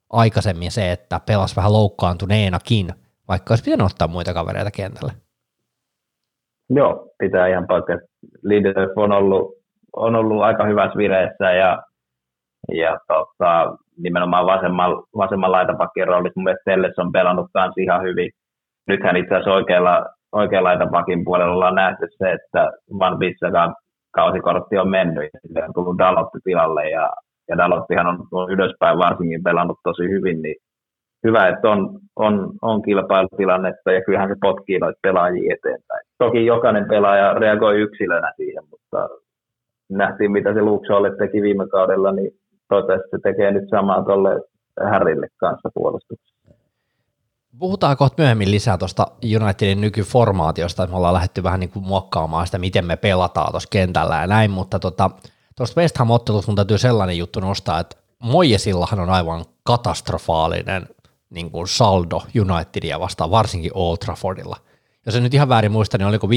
[0.10, 2.88] aikaisemmin se, että pelas vähän loukkaantuneenakin,
[3.28, 5.12] vaikka olisi pitänyt ottaa muita kavereita kentälle.
[6.70, 7.94] Joo, pitää ihan paikka.
[8.44, 9.46] Lindelöf on ollut,
[9.96, 11.84] on ollut aika hyvässä vireessä ja,
[12.74, 18.32] ja tota, nimenomaan vasemman, vasemman laitapakin roolissa mun mielestä on pelannut kanssa ihan hyvin.
[18.88, 23.76] Nythän itse asiassa oikealla, oikealla laitapakin puolella ollaan nähty se, että Van Bissakaan
[24.16, 27.10] kausikortti on mennyt ja sille on tullut Dalotti tilalle ja,
[27.50, 30.56] ja Dalottihan on, on ylöspäin varsinkin pelannut tosi hyvin, niin
[31.28, 36.04] hyvä, että on, on, on kilpailutilannetta ja kyllähän se potkii noita pelaajia eteenpäin.
[36.18, 39.10] Toki jokainen pelaaja reagoi yksilönä siihen, mutta
[39.90, 42.32] nähtiin mitä se Luxolle teki viime kaudella, niin
[42.70, 44.42] toivottavasti se tekee nyt samaa tuolle
[44.92, 46.35] Härille kanssa puolustuksessa.
[47.60, 49.08] Puhutaan kohta myöhemmin lisää tuosta
[49.42, 53.70] Unitedin nykyformaatiosta, että me ollaan lähdetty vähän niin kuin muokkaamaan sitä, miten me pelataan tuossa
[53.72, 55.10] kentällä ja näin, mutta tuosta
[55.56, 60.88] tota, West Ham-ottelusta mun täytyy sellainen juttu nostaa, että Moijesillahan on aivan katastrofaalinen
[61.30, 64.58] niin kuin saldo Unitedia vastaan, varsinkin Old Traffordilla.
[65.06, 66.30] Jos en nyt ihan väärin muista, niin oliko 15-16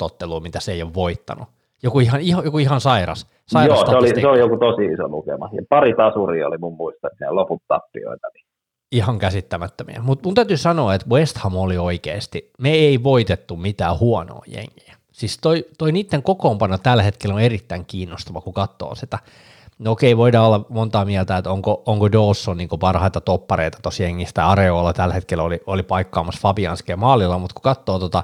[0.00, 1.48] ottelua, mitä se ei ole voittanut.
[1.82, 3.26] Joku ihan, joku ihan sairas.
[3.46, 5.48] sairas Joo, se, oli, se on joku tosi iso lukema.
[5.52, 8.28] Ja pari tasuria oli mun muista, että loput tappioita.
[8.34, 8.47] Niin.
[8.92, 10.00] Ihan käsittämättömiä.
[10.02, 14.96] Mutta mun täytyy sanoa, että West Ham oli oikeasti, me ei voitettu mitään huonoa jengiä.
[15.12, 19.18] Siis toi, toi niiden kokoonpano tällä hetkellä on erittäin kiinnostava, kun katsoo sitä.
[19.78, 24.46] No okei, voidaan olla montaa mieltä, että onko, onko Dawson niin parhaita toppareita tosi jengistä.
[24.46, 28.22] Areola tällä hetkellä oli, oli paikkaamassa Fabianskia maalilla, mutta kun katsoo tuota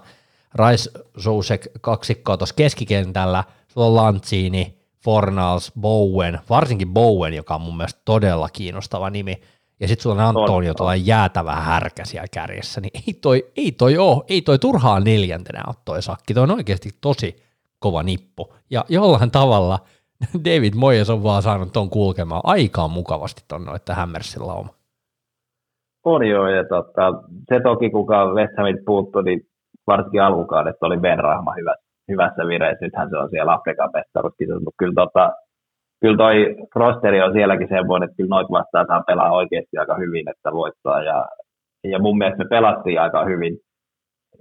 [0.55, 7.77] Rice Sousek kaksikkoa tuossa keskikentällä, sulla on Lanzini, Fornals, Bowen, varsinkin Bowen, joka on mun
[7.77, 9.42] mielestä todella kiinnostava nimi,
[9.85, 13.99] ja sitten sulla on Antonio tuolla jäätävä härkä siellä kärjessä, niin ei toi, ei toi
[13.99, 17.37] oo, ei toi turhaan neljäntenä ole toi sakki, toi on oikeasti tosi
[17.79, 19.79] kova nippu, ja jollain tavalla–
[20.44, 24.68] David Moyes on vaan saanut ton kulkemaan aikaan mukavasti ton noita Hammersin lauma.
[26.05, 27.12] On joo, ja tota,
[27.49, 29.40] se toki kuka West Hamit puuttui, niin
[29.87, 31.75] varsinkin alkukaudet oli Ben Rahma hyvä,
[32.09, 32.85] hyvässä vireessä.
[32.85, 35.33] Nythän se on siellä Afrikan mestaruuskisossa, mutta kyllä, tota,
[36.05, 40.29] kyllä toi rosteri on sielläkin semmoinen, että kyllä noit vastaan saa pelaa oikeasti aika hyvin,
[40.31, 41.03] että voittaa.
[41.03, 41.29] Ja,
[41.85, 43.55] ja mun mielestä me pelattiin aika hyvin.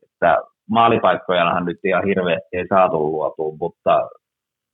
[0.04, 0.38] Että
[0.70, 4.10] maalipaikkojahan nyt ihan hirveästi ei saatu luotua, mutta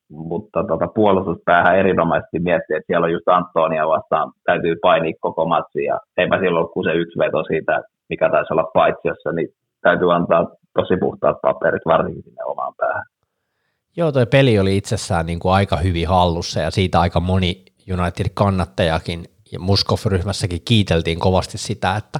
[0.09, 5.83] mutta tota, puolustuspäähän erinomaisesti miettii, että siellä on just Antonia vastaan, täytyy painia koko matsi,
[5.83, 9.49] ja eipä silloin kuin se yksi veto siitä, mikä taisi olla paitsiossa, niin
[9.81, 13.03] täytyy antaa tosi puhtaat paperit varsinkin sinne omaan päähän.
[13.97, 19.25] Joo, toi peli oli itsessään niin kuin aika hyvin hallussa, ja siitä aika moni United-kannattajakin
[19.51, 22.19] ja Muskov-ryhmässäkin kiiteltiin kovasti sitä, että,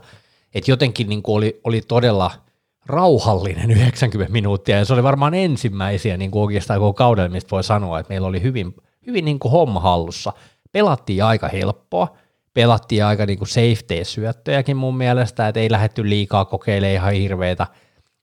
[0.54, 2.32] että jotenkin niin kuin oli, oli todella–
[2.90, 7.64] rauhallinen 90 minuuttia, ja se oli varmaan ensimmäisiä niin kuin oikeastaan koko kaudella, mistä voi
[7.64, 8.76] sanoa, että meillä oli hyvin,
[9.08, 10.34] hyvin niin kuin homma hallussa.
[10.72, 12.18] Pelattiin aika helppoa,
[12.54, 17.68] pelattiin aika niin kuin safety-syöttöjäkin mun mielestä, että ei lähetty liikaa kokeilemaan ihan hirveitä.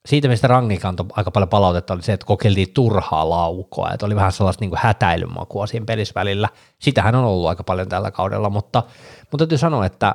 [0.06, 4.16] Siitä, mistä Rangnick antoi aika paljon palautetta, oli se, että kokeiltiin turhaa laukoa, että oli
[4.16, 6.48] vähän sellaista niin hätäilymakua siinä pelissä välillä.
[6.78, 8.82] Sitähän on ollut aika paljon tällä kaudella, mutta,
[9.20, 10.14] mutta täytyy sanoa, että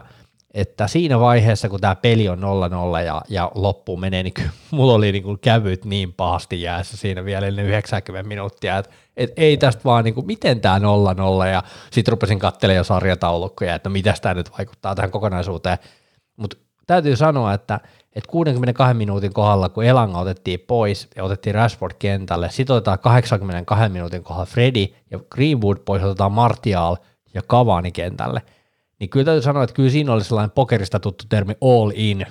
[0.54, 4.34] että siinä vaiheessa, kun tämä peli on 0-0 ja, ja loppuun menee, niin
[4.72, 9.32] mulla oli niin kuin kävyt niin pahasti jäässä siinä vielä ennen 90 minuuttia, että et
[9.38, 13.90] ei tästä vaan, niin kuin, miten tämä 0-0, ja sitten rupesin katselemaan jo sarjataulukkoja, että
[13.90, 15.78] no mitä tämä nyt vaikuttaa tähän kokonaisuuteen,
[16.38, 17.80] mutta täytyy sanoa, että,
[18.16, 23.90] että 62 minuutin kohdalla, kun Elanga otettiin pois ja otettiin Rashford kentälle, sitten otetaan 82
[23.90, 26.96] minuutin kohdalla Freddy ja Greenwood pois, otetaan Martial
[27.34, 28.42] ja Cavani kentälle–
[29.02, 32.26] niin kyllä täytyy sanoa, että kyllä siinä oli sellainen pokerista tuttu termi all in,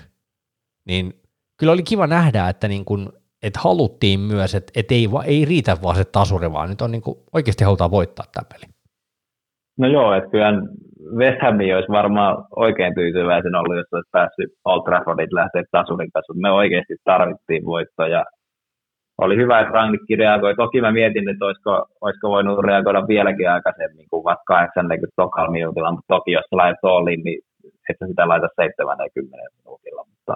[0.84, 1.12] niin
[1.56, 3.12] kyllä oli kiva nähdä, että, niin kun,
[3.42, 7.02] että haluttiin myös, että, että ei, ei riitä vaan se tasuri, vaan nyt on niin
[7.02, 8.72] kuin, oikeasti halutaan voittaa tämä peli.
[9.78, 10.52] No joo, että kyllä
[11.16, 16.32] West Ham olisi varmaan oikein tyytyväisen ollut, jos olisi päässyt Old Traffordit lähteä tasurin kanssa.
[16.34, 18.24] Me oikeasti tarvittiin voittoja
[19.20, 20.54] oli hyvä, että Rangnikki reagoi.
[20.56, 25.92] Toki mä mietin, että olisiko, olisiko voinut reagoida vieläkin aikaisemmin kuin vaikka 80 tokalla minuutilla,
[25.92, 27.40] mutta toki jos laitat olliin, niin
[27.90, 30.04] et sä sitä laita 70 minuutilla.
[30.10, 30.34] Mutta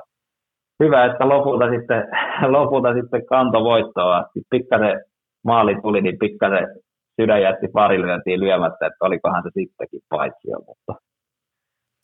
[0.82, 2.04] hyvä, että lopulta sitten,
[2.58, 4.24] lopulta sitten kanto voittoa.
[4.50, 5.04] Pikkasen
[5.44, 6.66] maali tuli, niin pikkasen
[7.20, 10.94] sydän jätti pari lyöntiin lyömättä, että olikohan se sittenkin paitsi jo, mutta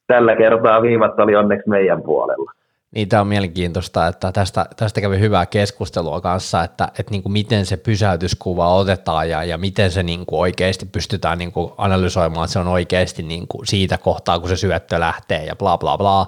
[0.07, 2.53] tällä kertaa viivat oli onneksi meidän puolella.
[2.95, 7.33] Niin tämä on mielenkiintoista, että tästä, tästä kävi hyvää keskustelua kanssa, että, että niin kuin
[7.33, 12.45] miten se pysäytyskuva otetaan ja, ja miten se niin kuin oikeasti pystytään niin kuin analysoimaan,
[12.45, 15.99] että se on oikeasti niin kuin siitä kohtaa, kun se syöttö lähtee ja bla bla
[15.99, 16.27] bla.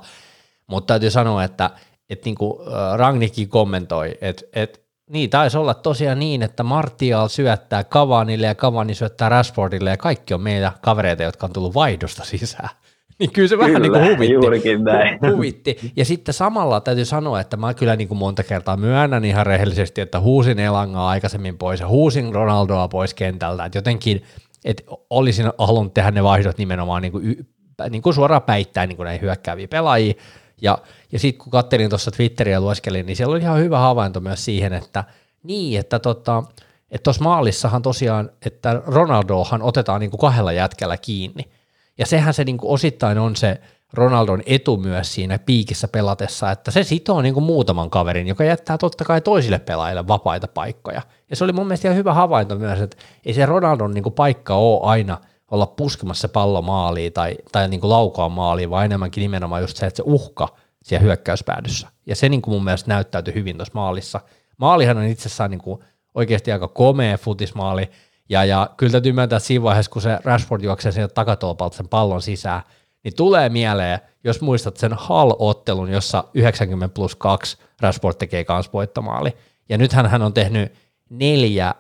[0.67, 1.71] Mutta täytyy sanoa, että,
[2.11, 2.59] että niin kuin
[2.97, 4.79] Ragnikki kommentoi, että, että
[5.13, 10.35] niin taisi olla tosiaan niin, että Martial syöttää Kavanille ja Kavani syöttää Rashfordille ja kaikki
[10.35, 12.69] on meitä kavereita, jotka on tullut vaihdosta sisään.
[13.19, 14.79] Niin kyllä se kyllä, vähän niin kuin huvitti.
[14.79, 15.19] Näin.
[15.35, 15.93] huvitti.
[15.97, 20.01] Ja sitten samalla täytyy sanoa, että mä kyllä niin kuin monta kertaa myönnän ihan rehellisesti,
[20.01, 23.65] että huusin Elangaa aikaisemmin pois ja huusin Ronaldoa pois kentältä.
[23.65, 24.23] Että jotenkin,
[24.65, 27.47] että olisin halunnut tehdä ne vaihdot nimenomaan niin kuin,
[27.91, 30.15] niin kuin suoraan päittäin niin kuin näihin hyökkääviä pelaajia.
[30.63, 30.79] Ja,
[31.13, 34.73] ja sitten kun kattelin tuossa Twitteriä lueskelin, niin siellä oli ihan hyvä havainto myös siihen,
[34.73, 35.05] että
[35.43, 36.43] niin, että tota,
[36.91, 41.45] että maalissahan tosiaan, että Ronaldohan otetaan niin kuin kahdella jätkällä kiinni–
[41.99, 43.61] ja sehän se niin kuin osittain on se
[43.93, 48.79] Ronaldon etu myös siinä piikissä pelatessa, että se sitoo niin kuin muutaman kaverin, joka jättää
[48.79, 51.03] totta kai toisille pelaajille vapaita paikkoja.
[51.31, 52.97] Ja se oli mun mielestä ihan hyvä havainto myös, että
[53.27, 55.19] ei se Ronaldon niin kuin paikka ole aina
[55.51, 59.87] olla puskemassa pallo maaliin tai, tai niin kuin laukaa maaliin, vaan enemmänkin nimenomaan just se,
[59.87, 60.49] että se uhka
[60.83, 61.89] siellä hyökkäyspäädyssä.
[62.07, 64.21] Ja se niin kuin mun mielestä näyttäytyi hyvin tuossa maalissa.
[64.57, 67.91] Maalihan on itsessään niin kuin oikeasti aika komea futismaali,
[68.29, 72.23] ja, ja kyllä täytyy myöntää, siinä vaiheessa, kun se Rashford juoksee sieltä takatolpalta sen pallon
[72.23, 72.63] sisään,
[73.05, 79.37] niin tulee mieleen, jos muistat sen Hall-ottelun, jossa 90 plus 2 Rashford tekee kans voittomaali.
[79.69, 80.73] Ja nythän hän on tehnyt
[81.11, 81.75] neljä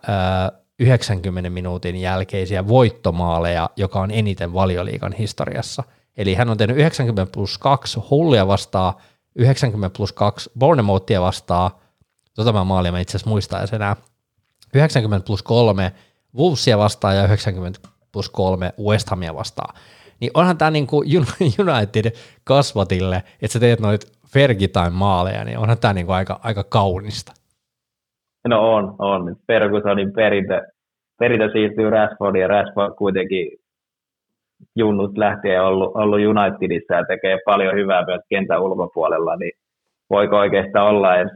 [0.48, 5.84] ö, 90 minuutin jälkeisiä voittomaaleja, joka on eniten valioliikan historiassa.
[6.16, 8.94] Eli hän on tehnyt 90 plus 2 Hullia vastaan,
[9.36, 11.70] 90 plus 2 Bournemouthia vastaan,
[12.36, 13.96] tota mä maalia mä itse asiassa muistan enää,
[14.74, 15.92] 90 plus 3
[16.36, 17.80] Wolvesia vastaan ja 90
[18.12, 19.74] plus 3 West Hamia vastaan.
[20.20, 21.04] Niin onhan tämä niinku
[21.62, 22.12] United
[22.44, 27.32] kasvatille, että sä teet noit Fergie-time-maaleja, niin onhan tämä niinku aika, aika kaunista.
[28.48, 29.36] No on, on.
[29.46, 30.62] Fergusonin perintö,
[31.18, 33.61] perintö siirtyy Rashfordiin ja Rashford kuitenkin
[34.76, 39.52] junnut lähtien ollut, ollut Unitedissa ja tekee paljon hyvää myös kentän ulkopuolella, niin
[40.10, 41.32] voiko oikeastaan olla edes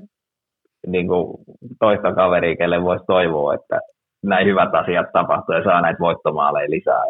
[0.87, 1.37] niin kuin
[1.81, 3.81] toista kaveria, kelle voisi toivoa, että
[4.23, 7.03] näin hyvät asiat tapahtuu ja saa näitä voittomaaleja lisää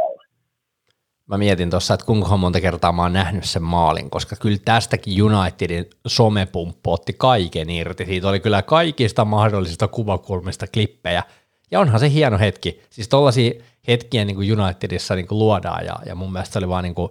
[1.31, 5.23] Mä mietin tuossa, että kuinka monta kertaa mä oon nähnyt sen maalin, koska kyllä tästäkin
[5.23, 8.05] Unitedin somepumppu otti kaiken irti.
[8.05, 11.23] Siitä oli kyllä kaikista mahdollisista kuvakulmista klippejä.
[11.71, 12.81] Ja onhan se hieno hetki.
[12.91, 16.69] Siis tollaisia hetkiä niin kuin Unitedissa niin kuin luodaan ja, ja mun mielestä se oli
[16.69, 17.11] vaan niin kuin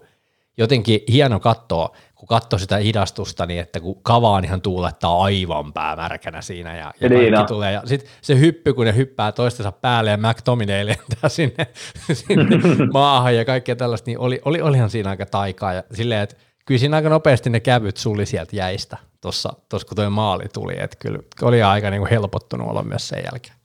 [0.57, 6.77] jotenkin hieno katsoa, kun katsoo sitä hidastusta, niin että kun Kavaanihan tuulettaa aivan päämärkänä siinä
[6.77, 7.73] ja, ja niin kaikki tulee.
[7.73, 11.67] Ja sitten se hyppy, kun ne hyppää toistensa päälle ja McTominay lentää sinne,
[12.13, 12.57] sinne
[12.93, 15.73] maahan ja kaikkea tällaista, niin oli, oli, olihan siinä aika taikaa.
[15.73, 16.35] Ja silleen, että
[16.65, 20.73] kyllä siinä aika nopeasti ne kävyt suli sieltä jäistä tuossa, kun tuo maali tuli.
[20.79, 23.55] Että kyllä oli aika niin kuin helpottunut olla myös sen jälkeen.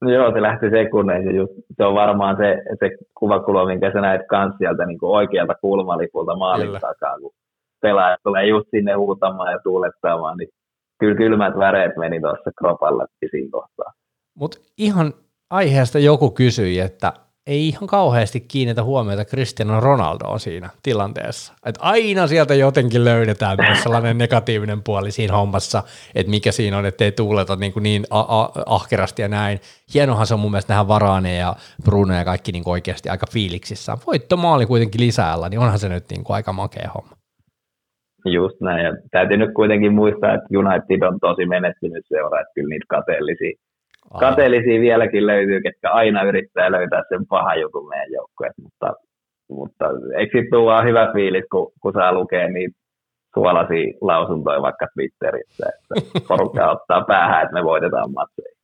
[0.00, 1.30] No joo, se lähti sekunneissa.
[1.30, 5.54] Just, se on varmaan se, se kuvakulma, minkä sä näet kans sieltä niin kuin oikealta
[5.60, 6.80] kulmalipulta maalin Kyllä.
[6.80, 7.32] takaa, kun
[7.82, 10.48] pelaajat tulee just sinne huutamaan ja tuulettamaan, niin
[10.98, 13.92] kyllä kylmät väreet meni tuossa kropalla siinä kohtaa.
[14.34, 15.12] Mutta ihan
[15.50, 17.12] aiheesta joku kysyi, että
[17.48, 21.52] ei ihan kauheasti kiinnitä huomiota Cristiano Ronaldoon siinä tilanteessa.
[21.66, 25.82] Et aina sieltä jotenkin löydetään myös sellainen negatiivinen puoli siinä hommassa,
[26.14, 29.58] että mikä siinä on, ettei tuuleta niin, kuin niin a- a- ahkerasti ja näin.
[29.94, 33.98] Hienohan se on mun mielestä nähdä Varane ja Bruno ja kaikki niin oikeasti aika fiiliksissä.
[34.06, 37.10] Voittomaali kuitenkin lisäällä, niin onhan se nyt niin kuin aika makea homma.
[38.24, 42.68] Just näin, ja täytyy nyt kuitenkin muistaa, että United on tosi menettynyt seura, että kyllä
[42.68, 43.52] niitä kateellisia,
[44.20, 48.94] kateellisia vieläkin löytyy, ketkä aina yrittää löytää sen paha jutun meidän joukkueet, mutta,
[49.50, 49.84] mutta
[50.16, 52.78] eikö sitten tule vaan hyvä fiilis, kun, kun saa lukea niitä
[53.34, 58.57] suolaisia lausuntoja vaikka Twitterissä, että porukka ottaa päähän, että me voitetaan matseja.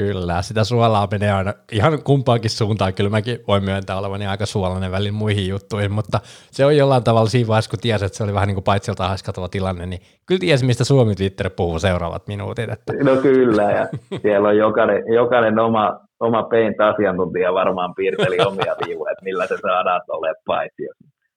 [0.00, 2.94] Kyllä, sitä suolaa menee aina ihan kumpaankin suuntaan.
[2.94, 6.18] Kyllä mäkin voin myöntää olevani aika suolainen välin muihin juttuihin, mutta
[6.50, 9.08] se on jollain tavalla siinä vaiheessa, kun tiesi, että se oli vähän niin kuin paitsilta
[9.08, 12.70] haiskatava tilanne, niin kyllä tiesi, mistä Suomi Twitter puhuu seuraavat minuutit.
[12.70, 12.92] Että.
[13.04, 13.88] No kyllä, ja
[14.22, 20.00] siellä on jokainen, jokainen oma, oma paint-asiantuntija varmaan piirteli omia viivoja, että millä se saadaan
[20.06, 20.82] tuolle paitsi.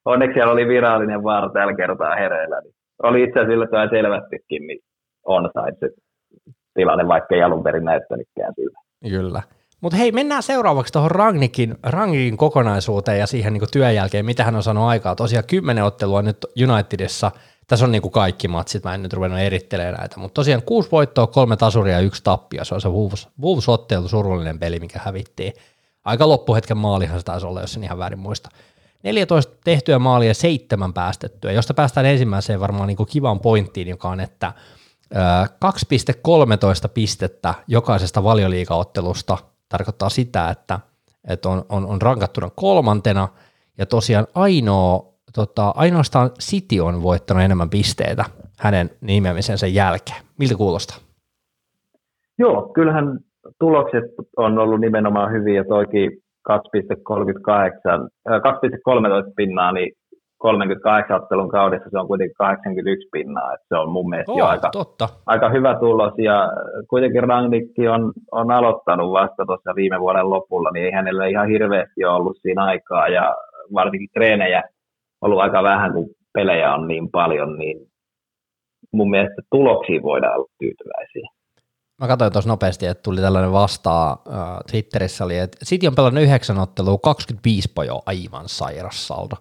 [0.06, 2.74] Onneksi siellä oli virallinen vaara tällä kertaa hereillä, niin
[3.04, 4.80] oli itse asiassa selvästikin niin
[5.26, 5.50] on
[5.80, 5.90] se
[6.74, 8.80] tilanne, vaikka ei alun perin näyttänytkään sillä.
[9.10, 9.42] Kyllä.
[9.82, 14.56] Mutta hei, mennään seuraavaksi tuohon Rangnikin, Rangnikin kokonaisuuteen ja siihen niin työn jälkeen, mitä hän
[14.56, 15.16] on saanut aikaa.
[15.16, 16.38] Tosiaan kymmenen ottelua nyt
[16.72, 17.32] Unitedissa,
[17.68, 20.92] tässä on niin kuin kaikki matsit, mä en nyt ruvennut erittelemään näitä, mutta tosiaan kuusi
[20.92, 25.54] voittoa, kolme tasuria ja yksi tappia, se on se Wolves, Wolves-ottelu, surullinen peli, mikä hävittiin.
[26.06, 28.50] Aika loppuhetken maalihan se taisi olla, jos en ihan väärin muista.
[29.04, 34.20] 14 tehtyä maalia seitsemän päästettyä, josta päästään ensimmäiseen varmaan niin kuin kivaan pointtiin, joka on,
[34.20, 34.54] että–
[35.16, 39.38] 2,13 pistettä jokaisesta valioliigaottelusta
[39.70, 40.80] tarkoittaa sitä, että,
[41.30, 43.28] että on, on, on rankattuna kolmantena,
[43.78, 48.26] ja tosiaan ainoa, tota, ainoastaan City on voittanut enemmän pisteitä
[48.60, 50.22] hänen nimeämisensä jälkeen.
[50.40, 50.98] Miltä kuulostaa?
[52.38, 53.20] Joo, kyllähän
[53.60, 54.04] tulokset
[54.38, 56.12] on ollut nimenomaan hyviä, toikin
[56.50, 56.56] 2,38,
[58.30, 59.92] 2,13 pinnaa, niin
[60.44, 64.46] 38 ottelun kaudessa se on kuitenkin 81 pinnaa, että se on mun mielestä oh, jo
[64.46, 65.10] aika, totta.
[65.26, 66.52] aika hyvä tulos, ja
[66.90, 72.06] kuitenkin Rangnikki on, on aloittanut vasta tuossa viime vuoden lopulla, niin ei hänellä ihan hirveästi
[72.06, 73.36] ole ollut siinä aikaa, ja
[73.74, 74.64] varsinkin treenejä
[75.22, 77.78] ollut aika vähän, kun pelejä on niin paljon, niin
[78.94, 81.28] mun mielestä tuloksiin voidaan olla tyytyväisiä.
[82.02, 86.24] Mä katsoin tuossa nopeasti, että tuli tällainen vastaa äh, Twitterissä, oli, että City on pelannut
[86.24, 89.36] yhdeksän ottelua, 25 pojoa, aivan sairas saldo.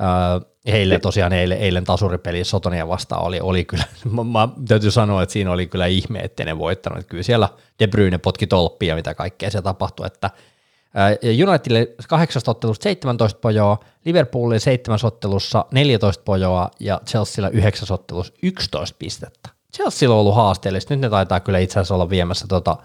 [0.00, 5.22] Uh, heille tosiaan eilen, eilen tasuripeli Sotonia vastaan oli, oli kyllä, mä, mä täytyy sanoa,
[5.22, 6.98] että siinä oli kyllä ihme, että ne voittanut.
[6.98, 12.42] Että kyllä siellä De Bruyne potki tolppia, mitä kaikkea se tapahtui, että uh, Unitedille 8
[12.46, 19.48] ottelusta 17 pojoa, Liverpoolille 7 ottelussa 14 pojoa ja Chelsealla 9 ottelussa 11 pistettä.
[19.76, 22.76] Chelsea on ollut haasteellista, nyt ne taitaa kyllä itse asiassa olla viemässä tota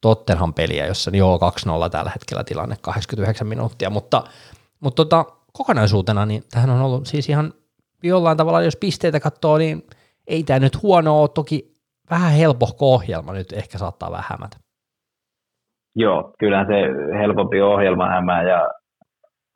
[0.00, 1.38] Tottenham peliä, jossa joo
[1.86, 4.24] 2-0 tällä hetkellä tilanne 89 minuuttia, mutta,
[4.80, 7.52] mutta tota, kokonaisuutena, niin tähän on ollut siis ihan
[8.02, 9.82] jollain tavalla, jos pisteitä katsoo, niin
[10.26, 11.72] ei tämä nyt huono ole, toki
[12.10, 14.56] vähän helpohko ohjelma nyt ehkä saattaa vähän hämätä.
[15.96, 16.78] Joo, kyllähän se
[17.18, 18.68] helpompi ohjelma hämää ja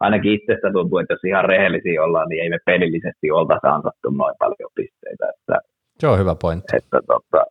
[0.00, 4.34] ainakin itsestä tuntuu, että jos ihan rehellisiä ollaan, niin ei me pelillisesti oltaisi antattu noin
[4.38, 5.26] paljon pisteitä.
[5.34, 5.60] Että,
[5.98, 6.76] se on hyvä pointti.
[6.76, 7.44] Että, tota,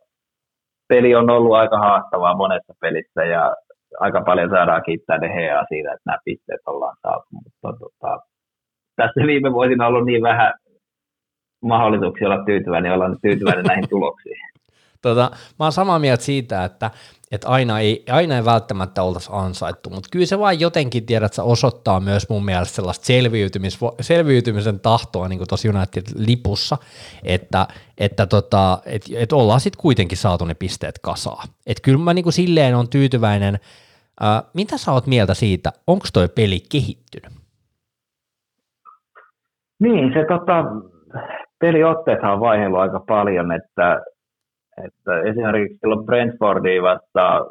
[0.88, 3.56] peli on ollut aika haastavaa monessa pelissä ja
[4.00, 5.28] aika paljon saadaan kiittää De
[5.68, 8.20] siitä, että nämä pisteet ollaan saatu, mutta tota,
[8.96, 10.54] tässä viime vuosina ollut niin vähän
[11.62, 14.36] mahdollisuuksia olla tyytyväinen, ollaan tyytyväinen näihin tuloksiin.
[15.02, 16.90] Tota, mä oon samaa mieltä siitä, että,
[17.30, 21.42] että aina, ei, aina ei välttämättä oltaisi ansaittu, mutta kyllä se vain jotenkin, tiedät, että
[21.42, 26.78] osoittaa myös mun mielestä sellaista selviytymis, selviytymisen tahtoa niin kuin tuossa United-lipussa,
[27.24, 31.44] että, että, tota, että, että ollaan sitten kuitenkin saatu ne pisteet kasaa.
[31.66, 33.58] Että kyllä mä niin kuin silleen on tyytyväinen.
[34.20, 37.35] Ää, mitä sä oot mieltä siitä, onko toi peli kehittynyt?
[39.80, 40.64] Niin, se tota,
[41.60, 44.00] peliotteethan on vaihellut aika paljon, että,
[44.84, 47.46] että esimerkiksi silloin Brentfordia vastaan,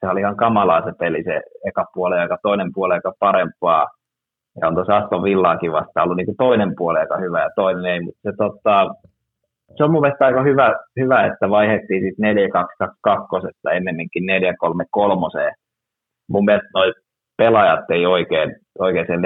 [0.00, 3.86] se oli ihan kamalaa se peli, se eka puoli aika toinen puoli aika parempaa.
[4.60, 8.00] Ja on tuossa Aston Villaakin vastaan ollut niin toinen puoli aika hyvä ja toinen ei,
[8.00, 8.94] mutta se, tota,
[9.76, 12.36] se on mun mielestä aika hyvä, hyvä että vaihdettiin sitten
[13.68, 15.54] 4-2-2 ennemminkin 4-3-3.
[16.28, 16.92] Mun mielestä noin
[17.36, 19.22] pelaajat ei oikein, oikein sen 4-2-2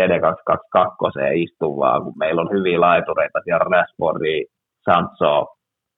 [1.35, 4.45] istu, vaan kun meillä on hyviä laitureita siellä Rashfordi,
[4.85, 5.47] Sancho,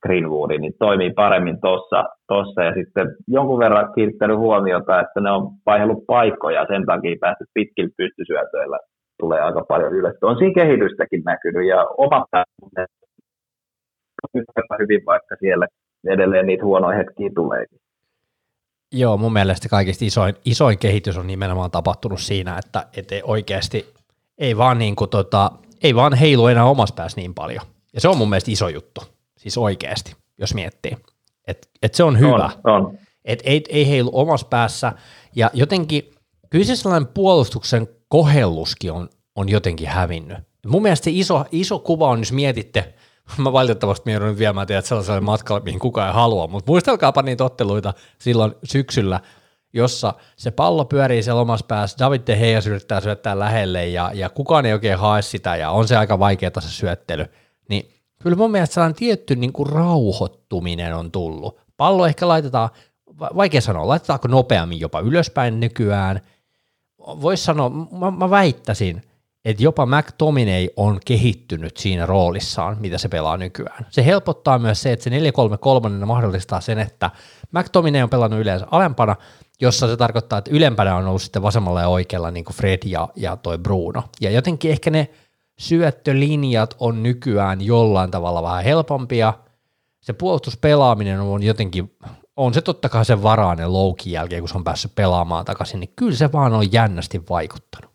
[0.03, 5.43] Greenwood, niin toimii paremmin tuossa tossa, ja sitten jonkun verran kiinnittänyt huomiota, että ne on
[5.67, 8.79] vaihellut paikkoja, sen takia päästy pitkillä pystysyötöillä
[9.21, 10.17] tulee aika paljon ylös.
[10.23, 12.25] On siinä kehitystäkin näkynyt, ja oma
[14.79, 15.67] hyvin, vaikka siellä
[16.07, 17.79] edelleen niitä huonoja hetkiä tuleekin.
[18.93, 23.95] Joo, mun mielestä kaikista isoin, isoin kehitys on nimenomaan tapahtunut siinä, että et oikeasti
[24.39, 25.51] ei vaan, niin kuin tota,
[25.83, 27.67] ei vaan heilu enää omassa päässä niin paljon.
[27.95, 29.01] Ja se on mun mielestä iso juttu,
[29.39, 30.97] siis oikeasti, jos miettii.
[31.47, 32.51] Että et se on hyvä.
[32.65, 32.99] On, on.
[33.25, 34.93] Et ei, ei heilu omassa päässä.
[35.37, 36.15] Ja jotenkin,
[36.51, 40.39] kyllä se sellainen puolustuksen kohelluskin on, on jotenkin hävinnyt.
[40.67, 42.95] Mun mielestä se iso, iso kuva on, jos mietitte
[43.39, 47.45] mä valitettavasti me joudun viemään teidät sellaiselle matkalle, mihin kukaan ei halua, mutta muistelkaapa niitä
[47.45, 49.21] otteluita silloin syksyllä,
[49.73, 54.31] jossa se pallo pyörii siellä omassa päässä, David De Gea yrittää syöttää lähelle ja, ja
[54.31, 57.27] kukaan ei oikein hae sitä ja on se aika vaikeaa se syöttely,
[57.69, 61.61] niin kyllä mun mielestä sellainen tietty niin kuin rauhoittuminen on tullut.
[61.77, 62.69] Pallo ehkä laitetaan,
[63.19, 66.21] vaikea sanoa, laitetaanko nopeammin jopa ylöspäin nykyään.
[66.99, 69.03] Voisi sanoa, mä, mä väittäisin,
[69.51, 73.87] että jopa McTominay on kehittynyt siinä roolissaan, mitä se pelaa nykyään.
[73.91, 77.11] Se helpottaa myös se, että se 4-3-3 mahdollistaa sen, että
[77.53, 79.17] McTominay on pelannut yleensä alempana,
[79.61, 83.09] jossa se tarkoittaa, että ylempänä on ollut sitten vasemmalla ja oikealla niin kuin Fred ja,
[83.17, 84.03] ja toi Bruno.
[84.21, 85.09] Ja jotenkin ehkä ne
[85.59, 89.35] syöttölinjat on nykyään jollain tavalla vähän helpompia.
[90.01, 91.97] Se puolustuspelaaminen on jotenkin,
[92.37, 95.93] on se totta kai sen varainen loukin jälkeen, kun se on päässyt pelaamaan takaisin, niin
[95.97, 97.88] kyllä se vaan on jännästi vaikuttanut.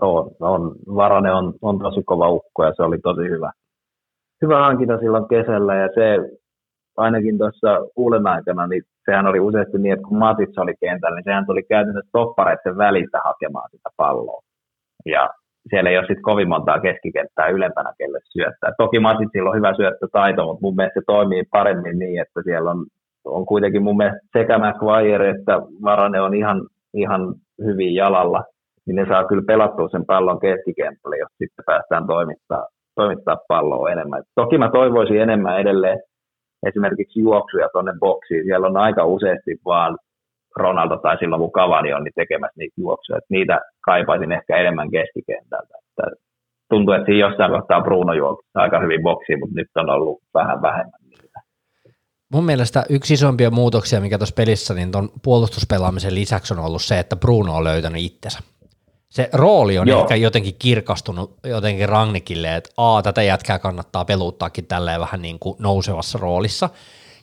[0.00, 0.74] On, on.
[0.94, 3.50] Varane on, on tosi kova ukko ja se oli tosi hyvä.
[4.42, 6.18] Hyvä hankinta silloin kesällä ja se
[6.96, 11.24] ainakin tuossa uuden aikana, niin sehän oli useasti niin, että kun Matits oli kentällä, niin
[11.24, 14.40] sehän tuli käytännössä toppareiden välistä hakemaan sitä palloa.
[15.06, 15.30] Ja
[15.70, 18.72] siellä ei ole sitten kovin montaa keskikenttää ylempänä, kelle syöttää.
[18.78, 22.86] Toki Matitsilla on hyvä syöttötaito, mutta mun mielestä se toimii paremmin niin, että siellä on,
[23.24, 27.34] on kuitenkin mun mielestä sekä McGuire että Varane on ihan, ihan
[27.64, 28.44] hyvin jalalla,
[28.88, 34.22] niin ne saa kyllä pelattua sen pallon keskikentälle, jos sitten päästään toimittaa, toimittaa palloa enemmän.
[34.34, 35.98] Toki mä toivoisin enemmän edelleen
[36.66, 38.44] esimerkiksi juoksuja tuonne boksiin.
[38.44, 39.98] Siellä on aika useasti vaan
[40.56, 43.18] Ronaldo tai silloin kun Cavani on niin tekemässä niitä juoksuja.
[43.18, 45.74] Että niitä kaipaisin ehkä enemmän keskikentältä.
[45.78, 46.16] Että
[46.70, 50.62] tuntuu, että siinä jossain kohtaa Bruno juoksi aika hyvin boksiin, mutta nyt on ollut vähän
[50.62, 51.40] vähemmän niitä.
[52.32, 56.98] Mun mielestä yksi isompia muutoksia, mikä tuossa pelissä, niin tuon puolustuspelaamisen lisäksi on ollut se,
[56.98, 58.38] että Bruno on löytänyt itsensä.
[59.08, 60.00] Se rooli on Joo.
[60.00, 65.56] ehkä jotenkin kirkastunut jotenkin Rangnikille, että a, tätä jätkää kannattaa peluuttaakin tälleen vähän niin kuin
[65.58, 66.70] nousevassa roolissa.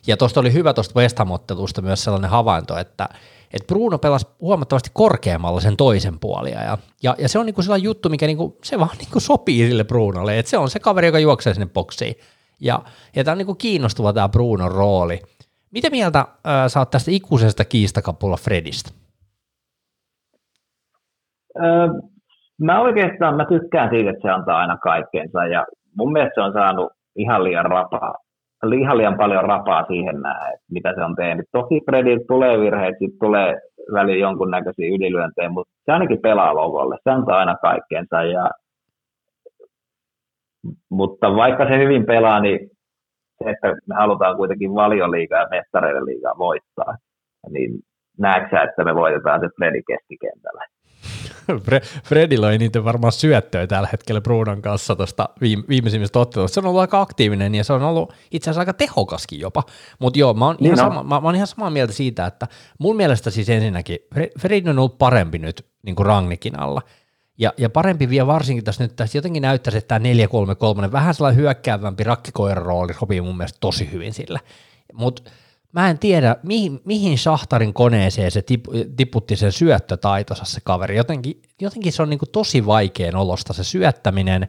[0.06, 3.08] Ja tuosta oli hyvä tuosta West Ham-ottelusta myös sellainen havainto, että,
[3.52, 6.62] että Bruno pelasi huomattavasti korkeammalla sen toisen puolia.
[6.62, 9.84] Ja, ja, ja se on niinku sellainen juttu, mikä niinku, se vaan niinku sopii sille
[9.84, 12.14] Brunolle, että se on se kaveri, joka juoksee sinne boksiin.
[12.60, 12.82] Ja,
[13.16, 15.22] ja tämä on niinku kiinnostava tämä Brunon rooli.
[15.70, 16.26] Mitä mieltä äh,
[16.68, 18.90] sä oot tästä ikuisesta kiistakapulla Fredistä?
[21.64, 21.88] Öö,
[22.60, 26.52] mä oikeastaan mä tykkään siitä, että se antaa aina kaikkeensa ja mun mielestä se on
[26.52, 28.14] saanut ihan liian rapaa
[28.74, 31.46] ihan liian paljon rapaa siihen nähdä, mitä se on tehnyt.
[31.52, 33.60] Toki Frediltä tulee virheitä, sitten tulee
[33.92, 36.96] väliin jonkunnäköisiä ylilyöntejä, mutta se ainakin pelaa logolle.
[37.04, 38.22] Se antaa aina kaikkeensa.
[38.22, 38.50] Ja,
[40.90, 42.70] mutta vaikka se hyvin pelaa, niin
[43.44, 46.96] se, että me halutaan kuitenkin valioliigaa ja mestareiden liigaa voittaa,
[47.50, 47.70] niin
[48.18, 50.64] näetkö että me voitetaan se Fredi keskikentällä?
[52.04, 56.54] Fredillä on niitä varmaan syöttöä tällä hetkellä Brunon kanssa tuosta viime, viimeisimmistä ottelusta.
[56.54, 59.62] Se on ollut aika aktiivinen ja se on ollut itse asiassa aika tehokaskin jopa.
[59.98, 62.48] Mutta joo, mä oon, niin ihan sama, mä, mä oon ihan samaa mieltä siitä, että
[62.78, 63.98] mun mielestä siis ensinnäkin
[64.38, 66.82] Fred on ollut parempi nyt niin kuin Rangnikin alla.
[67.38, 71.40] Ja, ja parempi vielä varsinkin tässä nyt, tässä jotenkin näyttäisi, että tämä 4-3-3, vähän sellainen
[71.40, 74.40] hyökkäävämpi rakkikoiran rooli sopii mun mielestä tosi hyvin sillä.
[74.92, 75.22] Mutta
[75.76, 78.64] mä en tiedä, mihin, mihin Shahtarin koneeseen se tip,
[78.96, 80.96] tiputti sen syöttötaitonsa se kaveri.
[80.96, 84.48] Jotenkin, jotenkin se on niin kuin tosi vaikean olosta se syöttäminen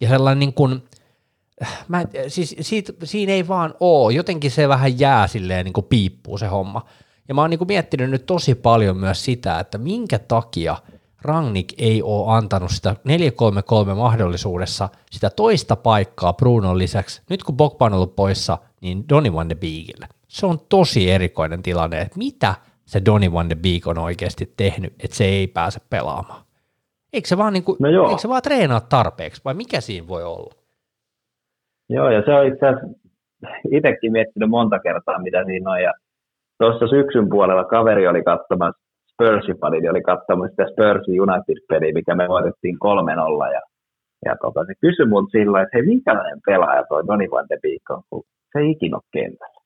[0.00, 0.82] ja sellainen niin kuin,
[1.88, 6.38] mä, siis siitä, siinä ei vaan oo, jotenkin se vähän jää silleen niin kuin piippuu
[6.38, 6.86] se homma.
[7.28, 10.76] Ja mä oon niin kuin miettinyt nyt tosi paljon myös sitä, että minkä takia
[11.22, 12.96] Rangnick ei ole antanut sitä
[13.92, 17.22] 4-3-3 mahdollisuudessa sitä toista paikkaa Brunon lisäksi.
[17.30, 21.62] Nyt kun Bogba on ollut poissa, niin Donny van de Beekille se on tosi erikoinen
[21.62, 22.54] tilanne, että mitä
[22.84, 26.42] se Donny Van de Beek on oikeasti tehnyt, että se ei pääse pelaamaan.
[27.12, 30.24] Eikö se vaan, niin kuin, no eikö se vaan treenaa tarpeeksi, vai mikä siinä voi
[30.24, 30.54] olla?
[31.88, 32.86] Joo, ja se on itse asiassa
[33.70, 35.92] itsekin miettinyt monta kertaa, mitä siinä on, ja
[36.58, 38.80] tuossa syksyn puolella kaveri oli katsomassa
[39.12, 43.60] Spursin niin oli katsomassa sitä Spursin United-peliä, mikä me voitettiin 3-0, ja,
[44.24, 47.90] ja tota, se kysyi mun silloin, että hei, minkälainen pelaaja toi Donny Van de Beek
[47.90, 48.22] on, kun
[48.52, 49.59] se ei ikinä ole kentällä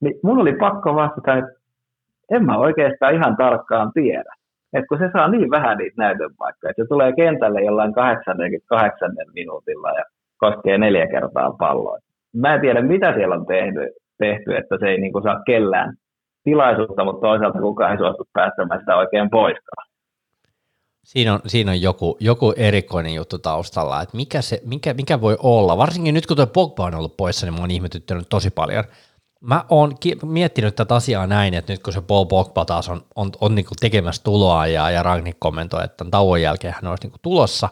[0.00, 1.52] niin mun oli pakko vastata, että
[2.30, 4.34] en mä oikeastaan ihan tarkkaan tiedä.
[4.72, 9.90] että kun se saa niin vähän niitä näytönpaikkoja, että se tulee kentälle jollain 88 minuutilla
[9.90, 10.04] ja
[10.36, 11.98] koskee neljä kertaa palloa.
[12.36, 13.80] Mä en tiedä, mitä siellä on tehty,
[14.18, 15.94] tehty että se ei niin kuin saa kellään
[16.44, 19.88] tilaisuutta, mutta toisaalta kukaan ei suostu päästämään sitä oikein poiskaan.
[21.04, 25.36] Siinä on, siinä on joku, joku erikoinen juttu taustalla, että mikä, se, mikä, mikä voi
[25.42, 25.76] olla.
[25.76, 28.84] Varsinkin nyt kun tuo Pogba on ollut poissa, niin mä oon ihmetyttänyt tosi paljon–
[29.40, 29.92] Mä oon
[30.24, 33.66] miettinyt tätä asiaa näin, että nyt kun se Paul Pogba taas on, on, on niin
[33.80, 37.68] tekemässä tuloa ja, ja Ragnik kommentoi, että tämän tauon jälkeen hän olisi niin tulossa,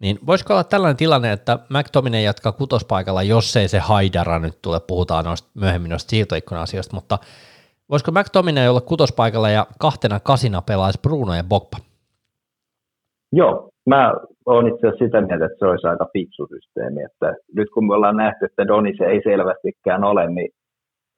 [0.00, 4.80] Niin voisiko olla tällainen tilanne, että McTominay jatkaa kutospaikalla, jos ei se Haidara nyt tule,
[4.88, 7.18] puhutaan noista, myöhemmin noista siirtoikkuna-asioista, mutta
[7.90, 11.76] voisiko McTominay olla kutospaikalla ja kahtena kasina pelaisi Bruno ja Bogba?
[13.32, 14.14] Joo, mä
[14.46, 17.94] oon itse asiassa sitä mieltä, että se olisi aika fiksu systeemi, että nyt kun me
[17.94, 20.50] ollaan nähty, että Doni se ei selvästikään ole, niin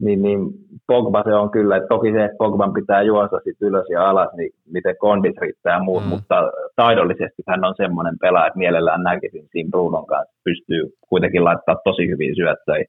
[0.01, 0.41] niin, niin
[0.87, 4.29] Pogba se on kyllä, että toki se, että Pogban pitää juosta sit ylös ja alas,
[4.37, 6.09] niin miten kondit riittää ja muut, mm.
[6.09, 11.77] mutta taidollisesti hän on semmoinen pelaaja, että mielellään näkisin siinä Brunon kanssa, pystyy kuitenkin laittaa
[11.85, 12.85] tosi hyvin syöttöjä,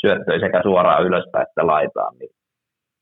[0.00, 2.30] syöttöjä sekä suoraan ylöspäin että laitaan, niin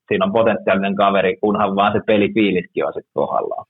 [0.09, 3.64] siinä on potentiaalinen kaveri, kunhan vaan se pelifiiliskin on sitten kohdallaan.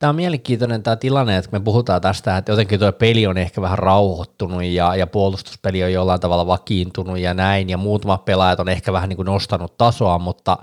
[0.00, 3.62] Tämä on mielenkiintoinen tämä tilanne, että me puhutaan tästä, että jotenkin tuo peli on ehkä
[3.62, 8.68] vähän rauhoittunut ja, ja puolustuspeli on jollain tavalla vakiintunut ja näin, ja muutamat pelaajat on
[8.68, 10.58] ehkä vähän niin kuin nostanut tasoa, mutta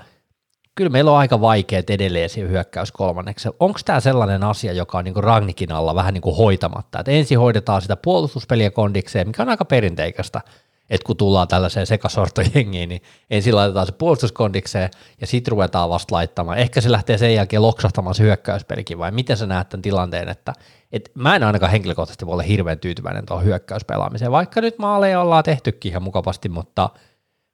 [0.75, 3.49] kyllä meillä on aika vaikeat edelleen siihen hyökkäys kolmanneksi.
[3.59, 7.11] Onko tämä sellainen asia, joka on niin kuin Ragnikin alla vähän niin kuin hoitamatta, että
[7.11, 10.41] ensin hoidetaan sitä puolustuspeliä kondikseen, mikä on aika perinteikästä,
[10.89, 14.89] että kun tullaan tällaiseen sekasortojengiin, niin ensin laitetaan se puolustuskondikseen
[15.21, 16.57] ja sitten ruvetaan vasta laittamaan.
[16.57, 20.53] Ehkä se lähtee sen jälkeen loksahtamaan se hyökkäyspelikin vai miten sä näet tämän tilanteen, että
[20.91, 25.43] et mä en ainakaan henkilökohtaisesti voi olla hirveän tyytyväinen tuohon hyökkäyspelaamiseen, vaikka nyt maaleja ollaan
[25.43, 26.89] tehtykin ihan mukavasti, mutta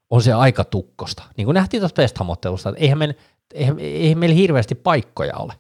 [0.10, 1.24] on se aika tukkosta.
[1.38, 3.16] Niin kuin nähtiin tuossa West että eihän meillä,
[3.54, 5.54] eihän, eihän meillä hirveästi paikkoja ole.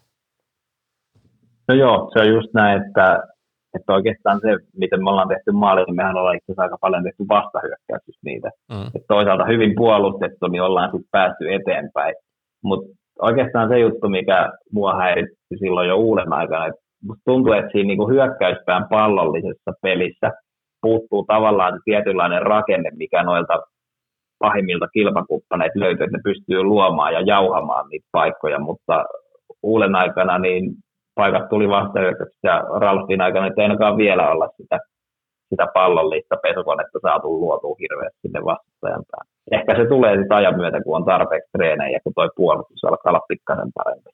[1.68, 3.33] No joo, se on just näin, että
[3.78, 7.04] että oikeastaan se, miten me ollaan tehty maali, niin mehän ollaan itse asiassa aika paljon
[7.04, 8.50] tehty vastahyökkäyksistä niitä.
[8.72, 8.88] Mm.
[8.96, 12.16] Että toisaalta hyvin puolustettu, niin ollaan sitten päästy eteenpäin.
[12.64, 12.88] Mutta
[13.20, 16.82] oikeastaan se juttu, mikä mua häiritti silloin jo uuden aikana, että
[17.26, 20.32] tuntuu, että siinä niinku hyökkäyspään pallollisessa pelissä
[20.82, 23.60] puuttuu tavallaan tietynlainen rakenne, mikä noilta
[24.40, 29.06] pahimmilta kilpakumppaneita löytyy, että ne pystyy luomaan ja jauhamaan niitä paikkoja, mutta
[29.64, 30.64] uuden aikana niin
[31.16, 34.80] paikat tuli vastahyökkäyksessä ja Ralfin aikana, ei ainakaan vielä olla sitä,
[35.50, 39.28] sitä pallollista pesukonetta saatu luotua hirveästi sinne vastustajan päin.
[39.52, 43.26] Ehkä se tulee sitten ajan myötä, kun on tarpeeksi treenejä, kun tuo puolustus alkaa olla
[43.28, 44.10] pikkasen parempi.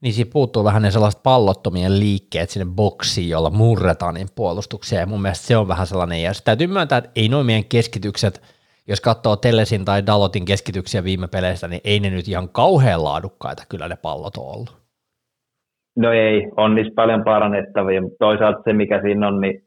[0.00, 5.06] Niin siinä puuttuu vähän ne sellaiset pallottomien liikkeet sinne boksiin, jolla murretaan niin puolustuksia, ja
[5.06, 8.42] mun mielestä se on vähän sellainen, ja täytyy myöntää, että ei noin meidän keskitykset,
[8.88, 13.62] jos katsoo Tellesin tai Dalotin keskityksiä viime peleistä, niin ei ne nyt ihan kauhean laadukkaita
[13.68, 14.79] kyllä ne pallot on ollut.
[15.96, 19.62] No ei, on niissä paljon parannettavia, mutta toisaalta se mikä siinä on, niin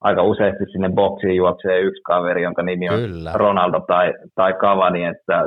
[0.00, 3.30] aika useasti sinne boksiin juoksee yksi kaveri, jonka nimi on Kyllä.
[3.34, 5.44] Ronaldo tai, tai Cavani, että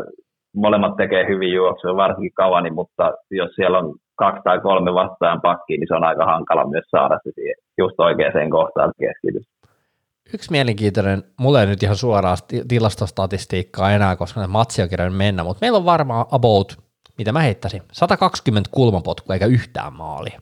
[0.55, 5.80] molemmat tekee hyvin juoksua, varsinkin Cavani, mutta jos siellä on kaksi tai kolme vastaan pakkiin,
[5.80, 9.47] niin se on aika hankala myös saada se siihen just oikeaan kohtaan keskitys.
[10.34, 15.59] Yksi mielenkiintoinen, mulle ei nyt ihan suoraan tilastostatistiikkaa enää, koska ne matsi on mennä, mutta
[15.61, 16.84] meillä on varmaan about
[17.18, 20.39] mitä mä heittäisin, 120 kulmapotkua eikä yhtään maalia.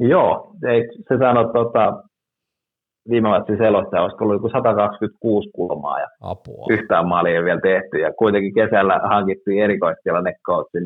[0.00, 2.02] Joo, ei, se sanoi tota,
[3.10, 6.66] viime matsin selostaja, olisiko ollut joku 126 kulmaa ja Apua.
[6.70, 10.34] yhtään maalia ei vielä tehty ja kuitenkin kesällä hankittiin erikoistilanne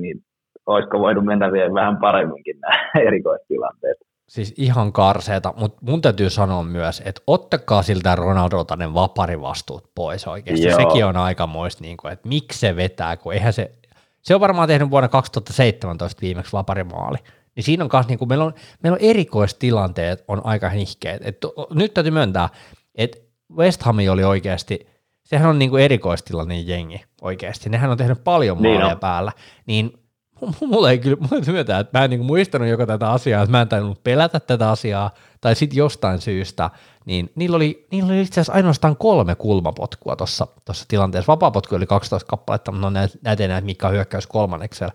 [0.01, 0.19] niin
[0.67, 3.97] olisiko voinut mennä vielä vähän paremminkin nämä erikoistilanteet.
[4.29, 10.27] Siis ihan karseeta, mutta mun täytyy sanoa myös, että ottakaa siltä Ronaldolta ne vaparivastuut pois
[10.29, 10.67] oikeasti.
[10.67, 10.77] Joo.
[10.77, 13.71] Sekin on aikamoista, niin kuin, että miksi se vetää, kun eihän se,
[14.25, 17.19] se on varmaan tehnyt vuonna 2017 viimeksi vaparimaali.
[17.57, 21.27] Niin siinä on myös, niin kuin, meillä, on, meillä on erikoistilanteet on aika nihkeet.
[21.27, 21.39] Et,
[21.75, 22.49] nyt täytyy myöntää,
[22.95, 23.19] että
[23.57, 24.87] West Ham oli oikeasti,
[25.25, 27.71] sehän on niin kuin erikoistilanne jengi oikeasti.
[27.71, 29.33] Nehän on tehnyt paljon maaleja niin päällä.
[29.67, 29.93] Niin
[30.61, 33.63] mulla ei kyllä, mulla myöntää, että mä en niin muistanut joko tätä asiaa, että mä
[33.63, 35.11] en tainnut pelätä tätä asiaa,
[35.45, 36.71] tai sitten jostain syystä,
[37.05, 40.47] niin niillä oli, niillä oli itse asiassa ainoastaan kolme kulmapotkua tuossa
[40.89, 41.33] tilanteessa.
[41.33, 44.93] Vapaapotku oli 12 kappaletta, mutta no näitä ei näitä, mikä on hyökkäys kolmanneksella.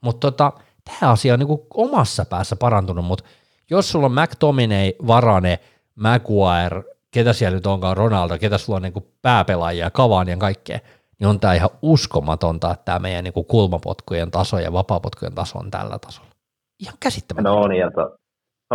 [0.00, 0.52] Mutta tota,
[0.84, 3.24] tämä asia on niin omassa päässä parantunut, mutta
[3.70, 5.58] jos sulla on McTominay, Varane,
[5.94, 10.78] Maguire, ketä siellä nyt onkaan, Ronaldo, ketä sulla on niin pääpelaajia, Cavani ja kaikkea,
[11.18, 15.70] niin on tämä ihan uskomatonta, että tämä meidän niin kulmapotkujen taso ja vapaapotkujen taso on
[15.70, 16.30] tällä tasolla.
[16.78, 17.50] Ihan käsittämätöntä.
[17.50, 18.21] No on, ja, to,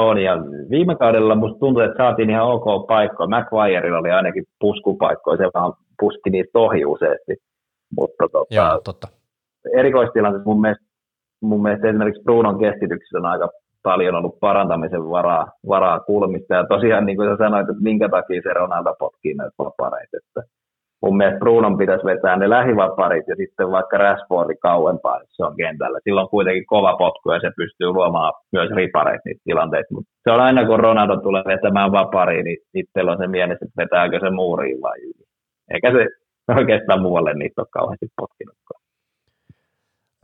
[0.02, 0.38] on, ja
[0.70, 3.28] viime kaudella musta tuntui, että saatiin ihan ok paikkoja.
[3.28, 7.36] McGuireilla oli ainakin puskupaikkoja, se vaan puski niitä ohi useasti.
[8.00, 9.08] Mutta tota, Joo, totta.
[9.78, 10.86] erikoistilanteessa mun mielestä,
[11.42, 13.50] mun mielestä esimerkiksi Brunon keskityksessä on aika
[13.84, 16.54] paljon ollut parantamisen varaa, varaa kulmista.
[16.54, 20.18] Ja tosiaan, niin kuin sä sanoit, että minkä takia se Ronaldo potkii näitä vapareita.
[20.18, 20.42] Että
[21.02, 25.56] mun mielestä Brunon pitäisi vetää ne lähivaparit ja sitten vaikka Rashfordi kauempaa, että se on
[25.56, 26.00] kentällä.
[26.04, 29.94] Silloin on kuitenkin kova potku ja se pystyy luomaan myös ripareita niitä tilanteita.
[29.94, 33.82] Mutta se on aina kun Ronaldo tulee vetämään vapariin, niin itsellä on se mielessä, että
[33.84, 35.26] vetääkö se muuriin vai yli.
[35.74, 36.06] Eikä se
[36.56, 38.77] oikeastaan muualle niitä ole kauheasti potkinutkaan.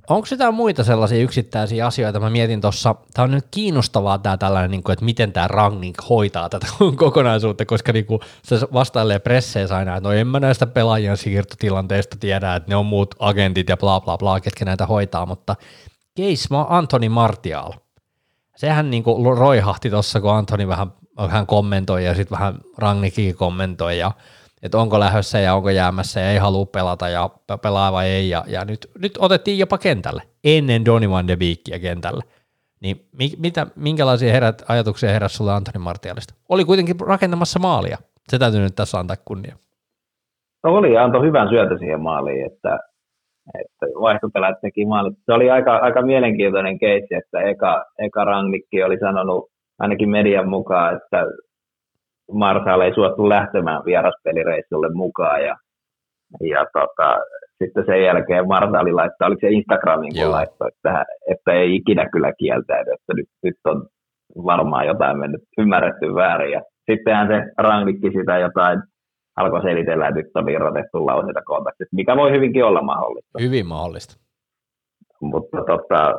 [0.09, 2.19] Onko jotain muita sellaisia yksittäisiä asioita?
[2.19, 6.09] Mä mietin tuossa, tämä on nyt kiinnostavaa tämä tällainen, niin kuin, että miten tämä Rangnick
[6.09, 10.65] hoitaa tätä kokonaisuutta, koska niin kuin, se vastailee presseissä aina, että no en mä näistä
[10.65, 15.25] pelaajien siirtotilanteista tiedä, että ne on muut agentit ja bla bla bla, ketkä näitä hoitaa,
[15.25, 15.55] mutta
[16.19, 17.73] case Antoni Martial.
[18.55, 23.97] Sehän niin kuin roihahti tuossa, kun Antoni vähän, vähän kommentoi ja sitten vähän Rangnickin kommentoi
[23.97, 24.11] ja
[24.63, 27.29] että onko lähdössä ja onko jäämässä ja ei halua pelata ja
[27.61, 28.29] pelaa vai ei.
[28.29, 32.23] Ja, ja nyt, nyt otettiin jopa kentälle, ennen Donny van de Beekia kentälle.
[32.81, 36.33] Niin mi, mitä, minkälaisia herät, ajatuksia heräsi sulle Antoni Martialista?
[36.49, 37.97] Oli kuitenkin rakentamassa maalia.
[38.29, 39.55] Se täytyy nyt tässä antaa kunnia.
[40.63, 42.79] No oli ja antoi hyvän syötä siihen maaliin, että,
[43.59, 45.17] että vaihtopelät teki maalit.
[45.25, 49.49] Se oli aika, aika mielenkiintoinen keissi, että eka, eka Rangnikki oli sanonut
[49.79, 51.25] ainakin median mukaan, että
[52.31, 55.55] Marsal ei suostu lähtemään vieraspelireissulle mukaan ja,
[56.41, 57.17] ja tota,
[57.63, 62.33] sitten sen jälkeen Marsali laittaa, oliko se Instagramin kun laittoi, että, että ei ikinä kyllä
[62.39, 63.87] kieltäydy, että nyt, nyt on
[64.45, 66.61] varmaan jotain mennyt ymmärretty väärin ja
[66.91, 68.81] sittenhän se ranglikki sitä jotain
[69.35, 73.39] alkoi selitellä, että nyt on irrotettu lauseita kontaktista, mikä voi hyvinkin olla mahdollista.
[73.41, 74.23] Hyvin mahdollista.
[75.21, 76.13] Mutta tota,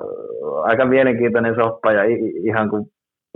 [0.62, 2.02] aika mielenkiintoinen soppa ja
[2.44, 2.84] ihan kuin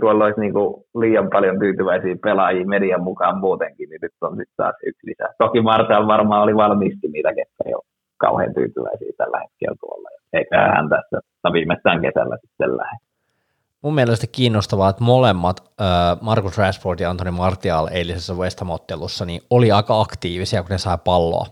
[0.01, 0.53] tuolla olisi niin
[1.01, 5.33] liian paljon tyytyväisiä pelaajia median mukaan muutenkin, niin nyt on sitten taas yksi lisää.
[5.37, 7.83] Toki Marcel varmaan oli valmisti niitä, ketkä ei ole
[8.17, 10.09] kauhean tyytyväisiä tällä hetkellä tuolla.
[10.33, 12.97] Eikä hän tässä viimeistään kesällä sitten lähde.
[13.81, 15.63] Mun mielestä kiinnostavaa, että molemmat,
[16.21, 20.97] Markus Rashford ja Antoni Martial eilisessä West Ham-ottelussa, niin oli aika aktiivisia, kun ne sai
[21.05, 21.45] palloa.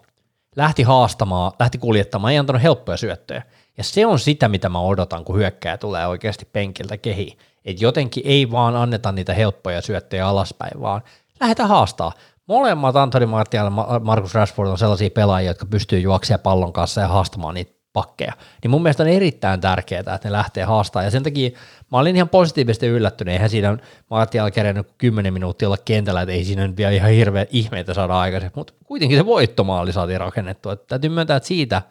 [0.56, 3.42] Lähti haastamaan, lähti kuljettamaan, ei antanut helppoja syöttöjä.
[3.78, 7.38] Ja se on sitä, mitä mä odotan, kun hyökkää tulee oikeasti penkiltä kehiin
[7.68, 11.02] että jotenkin ei vaan anneta niitä helppoja syöttejä alaspäin, vaan
[11.40, 12.12] lähdetään haastaa.
[12.48, 17.08] Molemmat Antoni Martial ja Markus Rashford on sellaisia pelaajia, jotka pystyy juoksemaan pallon kanssa ja
[17.08, 18.34] haastamaan niitä pakkeja.
[18.64, 21.04] Niin mun mielestä on erittäin tärkeää, että ne lähtee haastaa.
[21.04, 21.50] Ja sen takia
[21.92, 23.32] mä olin ihan positiivisesti yllättynyt.
[23.32, 23.78] Eihän siinä
[24.10, 28.20] Martial kerennyt 10 minuuttia olla kentällä, että ei siinä nyt vielä ihan hirveä ihmeitä saada
[28.20, 28.54] aikaisemmin.
[28.56, 30.74] Mutta kuitenkin se voittomaali saatiin rakennettua.
[30.74, 31.82] Että täytyy myöntää, että siitä,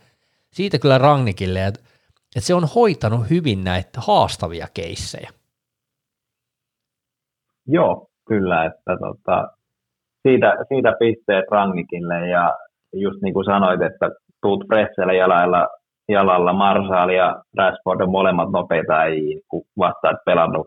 [0.52, 1.80] siitä kyllä Rangnikille, että,
[2.36, 5.30] että se on hoitanut hyvin näitä haastavia keissejä.
[7.68, 9.48] Joo, kyllä, että tota,
[10.22, 12.54] siitä, siitä pisteet Rangnikille ja
[12.92, 14.10] just niin kuin sanoit, että
[14.42, 15.68] tuut presselle jalalla,
[16.08, 20.66] jalalla Marsal ja Rashford on molemmat nopeita ei kun vastaat pelannut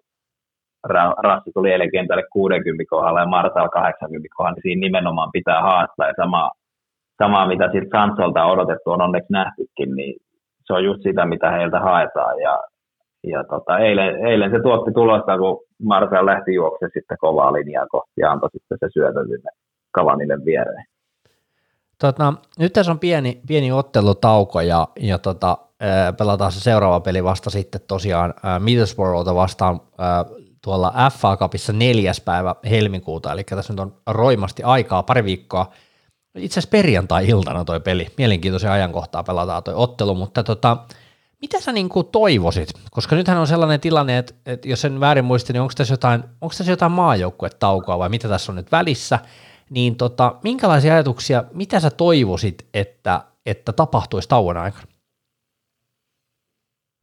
[1.23, 6.07] Rassi tuli eilen kentälle 60 kohdalla ja Marsal 80 kohdalla, niin siinä nimenomaan pitää haastaa
[6.07, 6.51] ja sama,
[7.23, 10.15] samaa mitä siltä Sansolta on odotettu on onneksi nähtykin, niin
[10.65, 12.63] se on just sitä, mitä heiltä haetaan ja
[13.23, 18.21] ja tota, eilen, eilen, se tuotti tulosta, kun Marcel lähti juoksemaan sitten kovaa linjaa kohti
[18.21, 19.51] ja antoi sitten se syötö sinne
[19.91, 20.85] Kavanille viereen.
[22.01, 25.57] Tota, nyt tässä on pieni, pieni ottelutauko ja, ja tota,
[26.17, 29.79] pelataan se seuraava peli vasta sitten tosiaan Middlesbroughta vastaan
[30.63, 35.71] tuolla FA Cupissa neljäs päivä helmikuuta, eli tässä nyt on roimasti aikaa, pari viikkoa.
[36.35, 40.77] Itse asiassa perjantai-iltana toi peli, mielenkiintoisen ajankohtaa pelataan toi ottelu, mutta tota,
[41.41, 42.69] mitä sä niin kuin toivoisit?
[42.91, 46.23] Koska nythän on sellainen tilanne, että, että jos en väärin muista, niin onko tässä jotain,
[46.41, 49.19] onko tässä jotain maajoukkuetaukoa vai mitä tässä on nyt välissä,
[49.69, 54.85] niin tota, minkälaisia ajatuksia, mitä sä toivoisit, että, että tapahtuisi tauon aikana?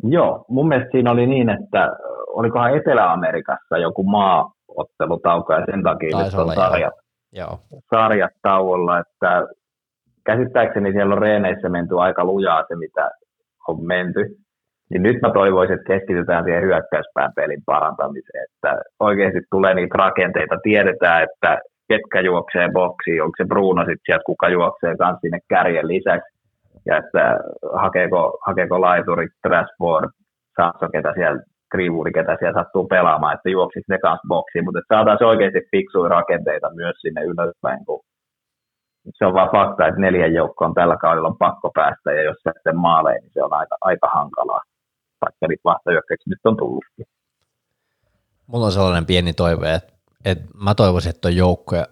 [0.02, 6.34] Joo, mun mielestä siinä oli niin, että olikohan Etelä-Amerikassa joku maaottelutauko ja sen takia nyt
[6.34, 6.94] on sarjat,
[7.32, 7.58] joo.
[7.90, 9.46] sarjat tauolla, että
[10.24, 13.10] käsittääkseni siellä on reeneissä menty aika lujaa se, mitä
[13.68, 14.36] on menty,
[14.90, 20.56] niin nyt mä toivoisin, että keskitytään siihen hyökkäyspään pelin parantamiseen, että oikeasti tulee niitä rakenteita,
[20.62, 21.58] tiedetään, että
[21.88, 26.36] ketkä juoksee boksiin, onko se Bruno sitten sieltä, kuka juoksee kanssa sinne kärjen lisäksi,
[26.86, 27.38] ja että
[27.72, 30.10] hakeeko, hakeeko laiturit, Trashford,
[30.56, 34.94] Sanso, ketä siellä, Greenwood, ketä siellä sattuu pelaamaan, että juoksisi ne kanssa boksiin, mutta että
[34.94, 38.00] saataisiin oikeasti fiksuja rakenteita myös sinne ylöspäin, kun
[39.14, 42.72] se on vaan fakta, että neljän joukkoon tällä kaudella on pakko päästä, ja jos se
[42.72, 44.60] maaleen, niin se on aika, aika hankalaa,
[45.20, 47.06] vaikka niitä vastahyökkäyksiä nyt on tullutkin.
[48.46, 49.92] Mulla on sellainen pieni toive, että,
[50.24, 51.86] että mä toivoisin, että joukkoja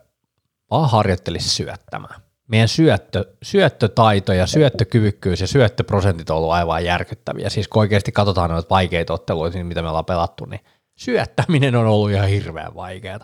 [0.70, 2.20] vaan harjoittelisi syöttämään.
[2.48, 7.50] Meidän syöttö, syöttötaito ja syöttökyvykkyys ja syöttöprosentit on ollut aivan järkyttäviä.
[7.50, 10.60] Siis kun oikeasti katsotaan noita vaikeita otteluita, mitä me ollaan pelattu, niin
[10.96, 13.18] syöttäminen on ollut ihan hirveän vaikeaa.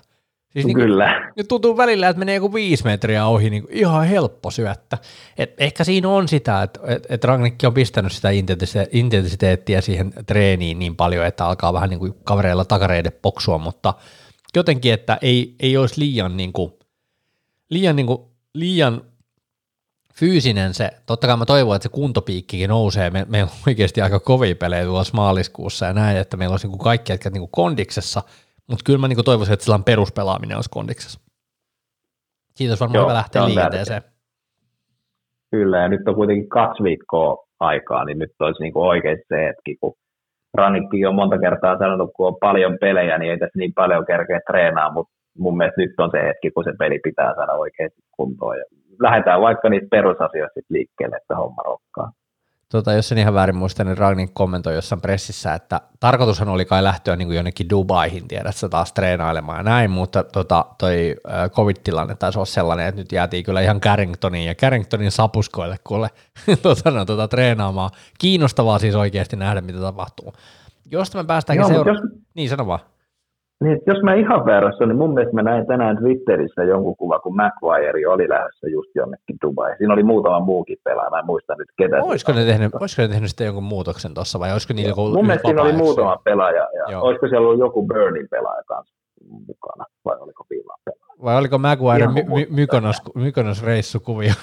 [0.53, 1.33] Siis niin Kyllä.
[1.37, 4.99] Nyt tuntuu välillä, että menee joku viisi metriä ohi, niin ihan helppo syöttä.
[5.39, 8.29] Et ehkä siinä on sitä, että et, et Rangnikki on pistänyt sitä
[8.93, 13.95] intensiteettiä siihen treeniin niin paljon, että alkaa vähän niin kuin kavereilla takareiden poksua, mutta
[14.57, 16.73] jotenkin, että ei, ei olisi liian, niin kuin,
[17.71, 18.23] liian, niin kuin,
[18.55, 19.03] liian
[20.15, 24.21] fyysinen se, totta kai mä toivon, että se kuntopiikkikin nousee, me, meillä on oikeasti aika
[24.21, 28.23] kovia pelejä tuossa maaliskuussa ja näin, että meillä olisi niin kaikki jätkät niin kondiksessa,
[28.71, 31.21] mutta kyllä mä niin toivoisin, että sellainen peruspelaaminen olisi kondiksessa.
[32.55, 34.03] Siitä olisi varmaan Joo, hyvä lähteä liikenteeseen.
[35.51, 39.77] Kyllä, ja nyt on kuitenkin kaksi viikkoa aikaa, niin nyt olisi niin oikeasti se hetki,
[39.81, 39.95] kun
[40.55, 44.41] Ranikki on monta kertaa sanonut, kun on paljon pelejä, niin ei tässä niin paljon kerkeä
[44.51, 48.57] treenaa, mutta mun mielestä nyt on se hetki, kun se peli pitää saada oikeasti kuntoon.
[48.59, 48.65] Ja
[49.03, 52.11] lähdetään vaikka niitä perusasioista liikkeelle, että homma rokkaa.
[52.71, 56.85] Tota, jos en ihan väärin muista, niin Ragnik kommentoi jossain pressissä, että tarkoitushan oli kai
[56.85, 61.17] lähtöä niin kuin jonnekin Dubaihin, tiedätkö, taas treenailemaan ja näin, mutta tota, toi
[61.51, 66.11] covid-tilanne taisi olla sellainen, että nyt jäätiin kyllä ihan Carringtoniin ja Carringtonin sapuskoille kuule
[66.63, 67.91] tota, no, tota, treenaamaan.
[68.19, 70.33] Kiinnostavaa siis oikeasti nähdä, mitä tapahtuu.
[70.91, 72.09] Jos me päästäänkin seuraavaksi...
[72.13, 72.23] Jos...
[72.35, 72.81] Niin, sano vaan.
[73.65, 77.37] Niin, jos mä ihan väärässä, niin mun mielestä mä näin tänään Twitterissä jonkun kuva, kun
[77.37, 79.77] McGuire oli lähdössä just jonnekin Dubai.
[79.79, 82.03] Siinä oli muutama muukin pelaaja, mä en muista nyt ketä.
[82.03, 85.27] Olisiko ne, tehnyt, olisiko ne tehnyt sitten jonkun muutoksen tuossa vai olisiko niillä joku Mun
[85.27, 87.03] mielestä siinä oli muutama pelaaja ja Joo.
[87.03, 88.95] olisiko siellä ollut joku Burnin pelaaja kanssa
[89.47, 91.23] mukana vai oliko Villan pelaaja?
[91.23, 94.35] Vai oliko Maguire my, my, Mykonos, Mykonos reissukuvia?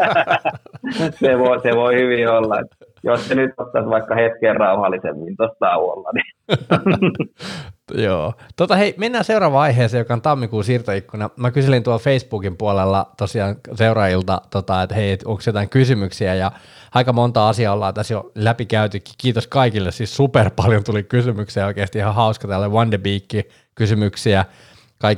[1.20, 2.60] se, voi, se voi hyvin olla.
[2.60, 6.32] Että jos se nyt ottaisi vaikka hetken rauhallisemmin tuosta tauolla, niin
[7.94, 8.32] Joo.
[8.56, 11.30] Tota, hei, mennään seuraavaan aiheeseen, joka on tammikuun siirtoikkuna.
[11.36, 16.52] Mä kyselin tuolla Facebookin puolella tosiaan seuraajilta, tota, että hei, onko jotain kysymyksiä, ja
[16.94, 19.14] aika monta asiaa ollaan tässä jo läpikäytykin.
[19.18, 22.98] Kiitos kaikille, siis super paljon tuli kysymyksiä, oikeasti ihan hauska tälle One
[23.74, 24.44] kysymyksiä,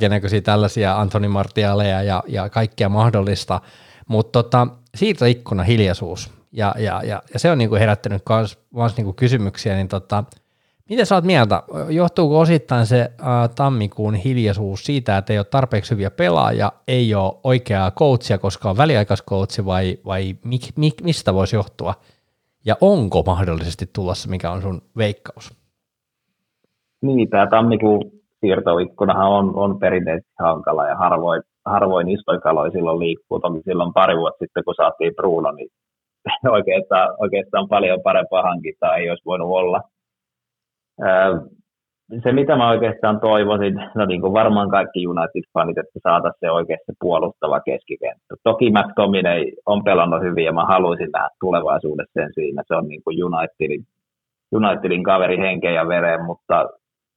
[0.09, 3.61] näköisiä tällaisia Antoni Martialeja ja, ja kaikkea mahdollista,
[4.07, 8.23] mutta tota, siirtoikkuna hiljaisuus, ja, ja, ja, ja se on niinku herättänyt
[8.73, 10.23] myös niinku kysymyksiä, niin tota,
[10.89, 11.63] Miten sä oot mieltä?
[11.89, 17.33] Johtuuko osittain se äh, tammikuun hiljaisuus siitä, että ei ole tarpeeksi hyviä pelaajia, ei ole
[17.43, 21.93] oikeaa coachia, koska on väliaikaiskoutsi vai, vai mik, mik, mistä voisi johtua?
[22.65, 25.53] Ja onko mahdollisesti tulossa, mikä on sun veikkaus?
[27.01, 33.39] Niin, tämä tammikuun siirtoikkunahan on, on perinteisesti hankala ja harvoin, harvoin isoin kaloja silloin liikkuu.
[33.39, 35.69] Toki silloin pari vuotta sitten, kun saatiin Bruno, niin
[36.57, 39.81] oikeastaan, oikeastaan paljon parempaa hankintaa ei olisi voinut olla–
[42.23, 46.91] se, mitä mä oikeastaan toivoisin, no niin kuin varmaan kaikki United-fanit, että saataisiin se oikeasti
[46.99, 48.35] puolustava keskikenttä.
[48.43, 52.63] Toki McTominay on pelannut hyvin ja mä haluaisin nähdä tulevaisuudessa sen siinä.
[52.67, 53.83] Se on niin kuin Unitedin,
[54.55, 56.69] Unitedin kaveri henkeä ja veren, mutta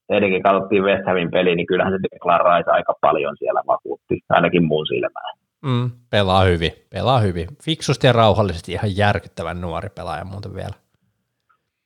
[0.09, 4.87] etenkin katsottiin West Hamin peli, niin kyllähän se Declan aika paljon siellä vakuutti, ainakin muun
[4.87, 5.39] silmään.
[5.65, 7.47] Mm, pelaa hyvin, pelaa hyvin.
[7.63, 10.75] Fiksusti ja rauhallisesti ihan järkyttävän nuori pelaaja muuten vielä.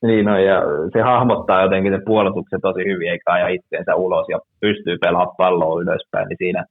[0.06, 0.62] Niin no, ja
[0.92, 5.80] se hahmottaa jotenkin se puolustuksen tosi hyvin, eikä aja itseensä ulos ja pystyy pelaamaan palloa
[5.82, 6.64] ylöspäin, niin siinä,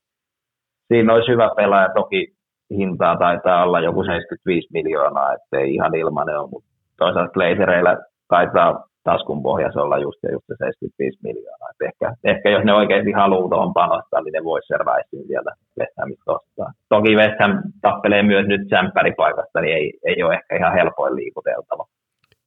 [0.87, 1.89] siinä olisi hyvä pelaaja.
[1.95, 2.33] Toki
[2.77, 7.97] hintaa taitaa olla joku 75 miljoonaa, ettei ihan ilmanen ole, mutta toisaalta Glazereillä
[8.27, 11.69] taitaa taskun pohjassa olla just, just se 75 miljoonaa.
[11.89, 16.21] Ehkä, ehkä, jos ne oikeasti haluaa tuohon panostaa, niin ne voisi sen Ricein sieltä West
[16.27, 16.71] ostaa.
[16.89, 17.39] Toki West
[17.81, 21.85] tappelee myös nyt sämpäripaikasta, niin ei, ei ole ehkä ihan helpoin liikuteltava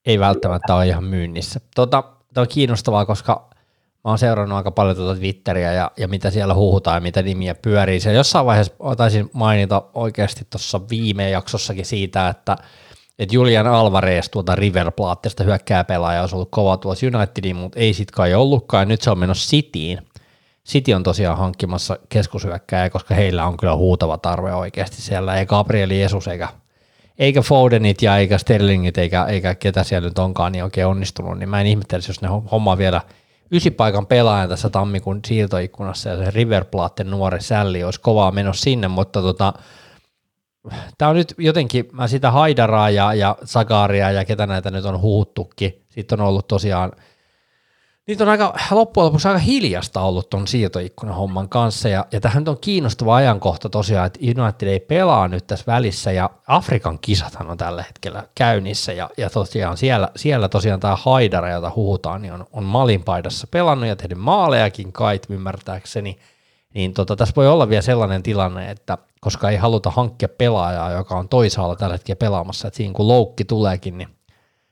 [0.07, 1.61] ei välttämättä ole ihan myynnissä.
[1.75, 2.03] Tota,
[2.35, 3.49] tämä on kiinnostavaa, koska
[4.05, 7.55] mä oon seurannut aika paljon tuota Twitteriä ja, ja mitä siellä huhutaan ja mitä nimiä
[7.55, 8.01] pyörii.
[8.01, 12.57] Siellä jossain vaiheessa taisin mainita oikeasti tuossa viime jaksossakin siitä, että
[13.19, 17.95] että Julian Alvarez tuolta River Plateista hyökkää pelaaja olisi ollut kova tuossa Unitediin, mutta ei
[17.95, 18.89] sit kai ollutkaan.
[18.89, 19.99] Nyt se on menossa Cityin.
[20.69, 25.37] City on tosiaan hankkimassa keskushyökkääjä, koska heillä on kyllä huutava tarve oikeasti siellä.
[25.37, 26.49] Ei Gabriel Jesus eikä
[27.19, 31.49] eikä Fodenit ja eikä Sterlingit eikä, eikä ketä siellä nyt onkaan niin oikein onnistunut, niin
[31.49, 33.01] mä en ihmettelisi, jos ne hommaa vielä
[33.51, 38.89] ysipaikan pelaajan tässä tammikuun siirtoikkunassa ja se River Platen nuori sälli olisi kovaa menossa sinne,
[38.89, 39.53] mutta tota,
[40.99, 45.01] tämä on nyt jotenkin, mä sitä Haidaraa ja, ja Sagaria ja ketä näitä nyt on
[45.01, 46.93] huuttukin, sitten on ollut tosiaan
[48.07, 52.49] Niitä on aika, loppujen lopuksi aika hiljasta ollut tuon siirtoikkunan homman kanssa, ja, ja tähän
[52.49, 57.57] on kiinnostava ajankohta tosiaan, että United ei pelaa nyt tässä välissä, ja Afrikan kisathan on
[57.57, 62.47] tällä hetkellä käynnissä, ja, ja tosiaan siellä, siellä tosiaan tämä Haidara, jota huhutaan, niin on,
[62.53, 66.19] on Malin paidassa pelannut ja tehnyt maalejakin kait ymmärtääkseni,
[66.77, 71.15] niin tota, tässä voi olla vielä sellainen tilanne, että koska ei haluta hankkia pelaajaa, joka
[71.15, 74.09] on toisaalla tällä hetkellä pelaamassa, että siinä kun loukki tuleekin, niin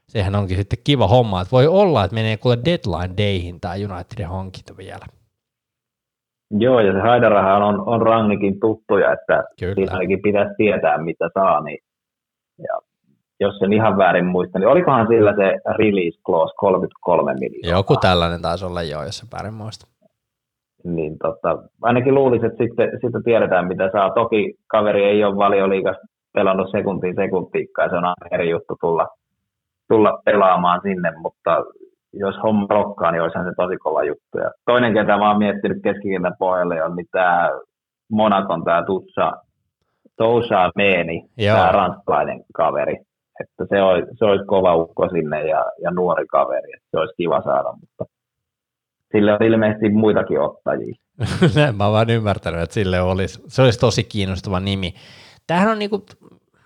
[0.06, 4.28] sehän onkin sitten kiva homma, että voi olla, että menee kuule deadline dayhin tämä Unitedin
[4.28, 5.06] hankinta vielä.
[6.50, 9.74] Joo, ja se Haidarahan on, on Rannikin tuttuja, että Kyllä.
[9.74, 11.78] siinä ainakin pitäisi tietää, mitä saa, niin
[12.58, 12.80] ja
[13.40, 17.78] jos sen ihan väärin muista, niin olikohan sillä se release clause 33 miljoonaa?
[17.78, 19.93] Joku tällainen taisi olla jo, jos se väärin muista.
[20.84, 24.10] Niin tota, ainakin luulisin, että sitten, sitten tiedetään, mitä saa.
[24.10, 29.08] Toki kaveri ei ole valioliikassa pelannut sekuntiin sekuntiikkaa, se on aina eri juttu tulla,
[29.88, 31.64] tulla pelaamaan sinne, mutta
[32.12, 34.38] jos homma rokkaa, niin olisihan se tosi kova juttu.
[34.38, 37.50] Ja toinen, ketä mä oon miettinyt keskikentän pohjalle, on niin tämä
[38.12, 39.32] Monakon tämä Tutsa
[40.16, 42.96] Tousa Meeni, tämä ranskalainen kaveri.
[43.40, 47.14] Että se olisi, se olisi kova ukko sinne ja, ja nuori kaveri, että se olisi
[47.16, 48.13] kiva saada, mutta
[49.14, 50.94] sille on ilmeisesti muitakin ottajia.
[51.76, 54.94] mä oon vaan ymmärtänyt, että sille olisi, se olisi tosi kiinnostava nimi.
[55.46, 56.06] Tämähän on niinku,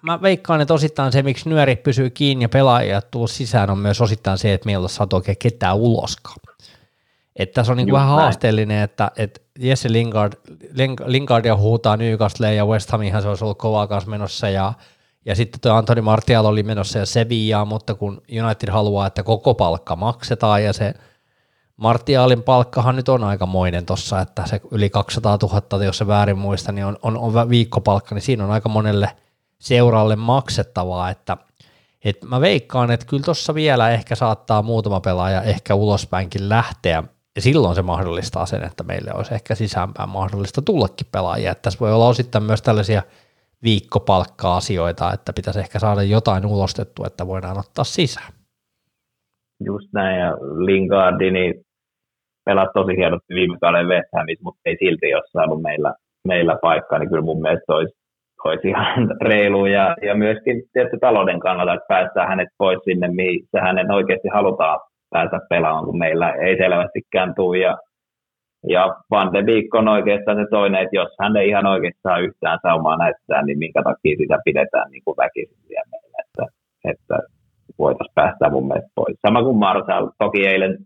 [0.02, 4.00] mä veikkaan, että osittain se, miksi nyöri pysyy kiinni ja pelaajat tuu sisään, on myös
[4.00, 6.36] osittain se, että meillä ei saatu oikein ketään uloskaan.
[7.36, 8.20] Että tässä on niin vähän näin.
[8.20, 10.32] haasteellinen, että, että Jesse Lingard,
[11.06, 14.72] Lingardia huutaa Newcastle ja West Hamihan se olisi ollut kovaa kanssa menossa ja,
[15.24, 19.54] ja sitten tuo Antoni Martial oli menossa ja Sevilla, mutta kun United haluaa, että koko
[19.54, 20.94] palkka maksetaan ja se
[21.78, 26.72] Martialin palkkahan nyt on aikamoinen tuossa, että se yli 200 000, jos se väärin muista,
[26.72, 29.10] niin on, on, on viikkopalkka, niin siinä on aika monelle
[29.58, 31.36] seuralle maksettavaa, että
[32.04, 37.02] et mä veikkaan, että kyllä tuossa vielä ehkä saattaa muutama pelaaja ehkä ulospäinkin lähteä,
[37.36, 41.50] ja silloin se mahdollistaa sen, että meille olisi ehkä sisäänpäin mahdollista tullakin pelaajia.
[41.50, 43.02] Että tässä voi olla osittain myös tällaisia
[43.62, 48.32] viikkopalkka-asioita, että pitäisi ehkä saada jotain ulostettua, että voidaan ottaa sisään.
[49.64, 50.32] Just näin, ja
[50.66, 51.67] Lingardi niin
[52.48, 55.94] pelasi tosi hienosti viime kauden West Hamissa, mutta ei silti ole saanut meillä,
[56.30, 57.94] meillä paikkaa, niin kyllä mun mielestä olisi,
[58.44, 63.58] olisi ihan reilu ja, ja myöskin tietysti talouden kannalta, että päästään hänet pois sinne, missä
[63.60, 64.80] hänen oikeasti halutaan
[65.10, 67.58] päästä pelaamaan, kun meillä ei selvästikään tule.
[67.58, 67.78] Ja,
[68.68, 72.18] ja Van de Beek on oikeastaan se toinen, että jos hän ei ihan oikeasti saa
[72.18, 76.44] yhtään saumaa näyttää, niin minkä takia sitä pidetään niin kuin väkisin meillä, että,
[76.84, 77.16] että
[77.78, 79.16] voitaisiin päästä mun mielestä pois.
[79.26, 80.78] Sama kuin Marsal, toki eilen,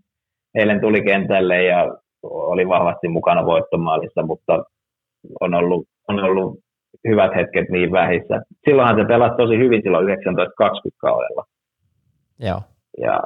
[0.54, 4.64] eilen tuli kentälle ja oli vahvasti mukana voittomaalissa, mutta
[5.40, 6.58] on ollut, on ollut
[7.08, 8.42] hyvät hetket niin vähissä.
[8.64, 11.44] Silloinhan se pelasi tosi hyvin silloin 1920 kaudella.
[12.38, 12.60] Joo.
[13.00, 13.20] Ja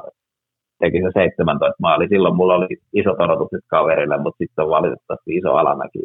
[0.79, 2.07] teki se 17 maali.
[2.07, 5.99] Silloin mulla oli isot odotukset kaverille, mutta sitten on valitettavasti iso alamäki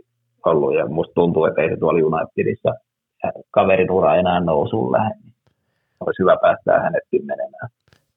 [0.46, 2.72] ollut ja musta tuntuu, että ei se tuolla Unitedissa
[3.50, 5.14] kaverin ura enää nousuun lähde.
[6.00, 7.68] Olisi hyvä päästää hänetkin menemään.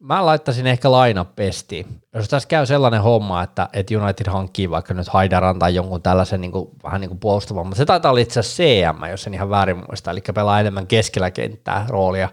[0.07, 2.01] Mä laittaisin ehkä lainapestiin.
[2.13, 6.41] Jos tässä käy sellainen homma, että, että United hankkii vaikka nyt Haidaran tai jonkun tällaisen
[6.41, 9.33] niin kuin, vähän niin kuin puolustavan, mutta se taitaa olla itse asiassa CM, jos en
[9.33, 12.29] ihan väärin muista, eli pelaa enemmän keskellä kenttää roolia,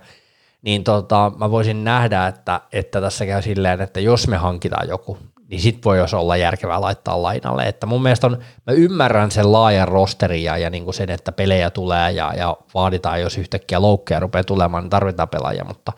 [0.63, 5.19] niin tota, mä voisin nähdä, että, että tässä käy silleen, että jos me hankitaan joku,
[5.49, 7.63] niin sit voi jos olla järkevää laittaa lainalle.
[7.63, 11.33] Että mun mielestä on, mä ymmärrän sen laajan rosterin ja, ja niin kuin sen, että
[11.33, 15.93] pelejä tulee ja, ja vaaditaan, jos yhtäkkiä loukkeja rupeaa tulemaan, niin tarvitaan pelaajia, mutta,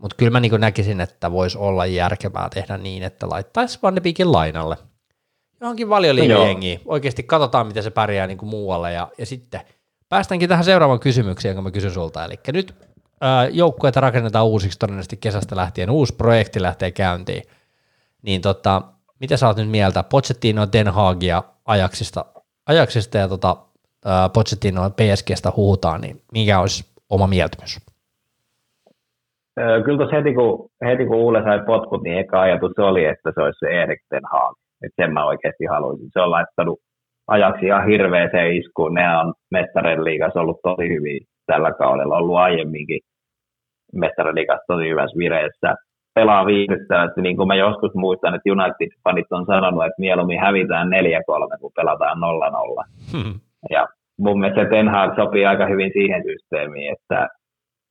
[0.00, 4.00] mutta kyllä mä niin näkisin, että voisi olla järkevää tehdä niin, että laittaisi Van de
[4.00, 4.76] Beekin lainalle.
[5.60, 6.80] Johonkin valioliigajengiin.
[6.84, 9.60] Oikeasti katsotaan, miten se pärjää niin muualle ja, ja sitten
[10.08, 12.24] päästäänkin tähän seuraavaan kysymykseen, jonka mä kysyn sulta.
[12.24, 12.74] Eli nyt
[13.52, 17.42] joukkueita rakennetaan uusiksi todennäköisesti kesästä lähtien, uusi projekti lähtee käyntiin,
[18.22, 18.82] niin tota,
[19.20, 22.24] mitä sä oot nyt mieltä Pochettino, Den Haagia Ajaxista,
[22.66, 23.56] Ajaxista ja tota,
[24.32, 27.80] Pochettino PSGstä huutaan, niin mikä olisi oma mieltymys?
[29.84, 33.42] Kyllä tuossa heti kun, heti kun Uule sai potkut, niin eka ajatus oli, että se
[33.42, 34.54] olisi se Erik Den Haag.
[34.84, 36.08] Että sen mä oikeasti haluaisin.
[36.12, 36.78] Se on laittanut
[37.28, 38.94] ajaksi ihan hirveäseen iskuun.
[38.94, 43.00] Ne on mestareiden liigassa ollut tosi hyvin tällä kaudella, ollut aiemminkin
[43.94, 45.74] mestariliikassa tosi hyvässä vireessä.
[46.14, 46.44] Pelaa
[47.06, 50.90] että niin kuin mä joskus muistan, että United-fanit on sanonut, että mieluummin hävitään 4-3,
[51.60, 52.84] kun pelataan 0-0.
[53.12, 53.40] Hmm.
[53.70, 53.88] Ja
[54.18, 57.28] mun mielestä Ten Hag sopii aika hyvin siihen systeemiin, että,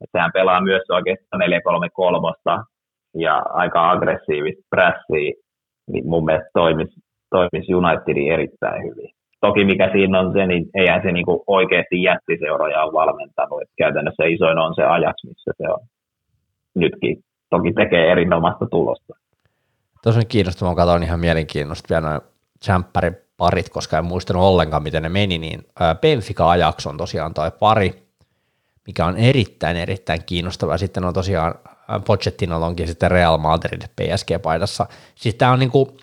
[0.01, 2.63] että hän pelaa myös oikeastaan 4-3-3
[3.15, 5.33] ja aika aggressiivista prässiä,
[5.91, 9.09] niin mun mielestä toimisi, toimisi Unitedin erittäin hyvin.
[9.41, 13.61] Toki mikä siinä on se, niin eihän se niinku oikeasti jättiseuroja ole valmentanut.
[13.61, 15.79] Et käytännössä isoin on se ajax, missä se on
[16.75, 17.23] nytkin.
[17.49, 19.13] Toki tekee erinomaista tulosta.
[20.03, 22.21] Tuossa on kiinnostavaa, katsoin ihan mielenkiinnosta vielä
[22.67, 22.83] noin
[23.37, 25.59] parit, koska en muistanut ollenkaan, miten ne meni, niin
[26.01, 28.08] Benfica Ajax on tosiaan toi pari,
[28.89, 30.77] mikä on erittäin, erittäin kiinnostava.
[30.77, 31.55] Sitten on tosiaan
[32.05, 34.85] Pochettino onkin sitten Real Madrid PSG-paidassa.
[35.15, 35.97] Siis tämä on niinku,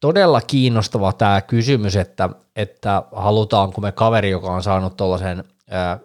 [0.00, 5.44] todella kiinnostava tämä kysymys, että, että halutaanko me kaveri, joka on saanut tuollaisen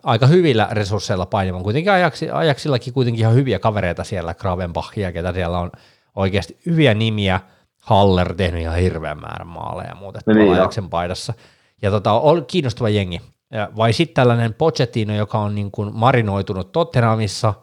[0.04, 1.64] aika hyvillä resursseilla painimaan.
[1.64, 5.72] Kuitenkin ajaksi, ajaksillakin kuitenkin ihan hyviä kavereita siellä, Gravenbachia, ketä siellä on
[6.16, 7.40] oikeasti hyviä nimiä,
[7.82, 11.34] Haller tehnyt ihan hirveän määrän maaleja ja muuta niin ajaksen paidassa.
[11.82, 13.22] Ja tota, on kiinnostava jengi.
[13.78, 17.54] Vai sitten tällainen Pochettino, joka on niin kuin marinoitunut Tottenhamissa,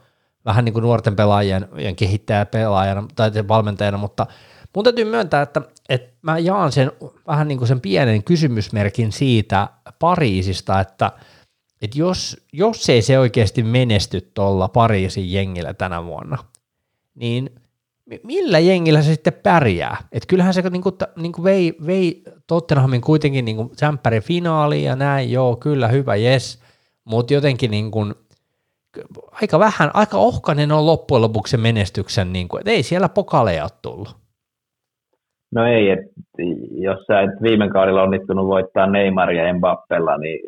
[0.44, 4.26] vähän niin kuin nuorten pelaajien kehittäjä pelaajana tai valmentajana, mutta
[4.74, 6.92] Mun täytyy myöntää, että, että mä jaan sen
[7.26, 9.68] vähän niin kuin sen pienen kysymysmerkin siitä
[9.98, 11.12] Pariisista, että,
[11.82, 16.38] että jos, jos ei se oikeasti menesty tuolla Pariisin jengillä tänä vuonna,
[17.14, 17.50] niin
[18.22, 19.96] millä jengillä se sitten pärjää?
[20.12, 24.20] Et kyllähän se niinku, niinku vei, vei Tottenhamin kuitenkin niinku sämppäri
[24.82, 26.62] ja näin, joo, kyllä, hyvä, yes,
[27.04, 28.06] mutta jotenkin niinku,
[29.42, 34.16] aika vähän, aika ohkainen on loppujen lopuksi menestyksen, niinku, että ei siellä pokaleja ole tullut.
[35.52, 36.10] No ei, että
[36.70, 40.40] jos sä et viime kaudella onnistunut voittaa Neymaria ja Mbappella, niin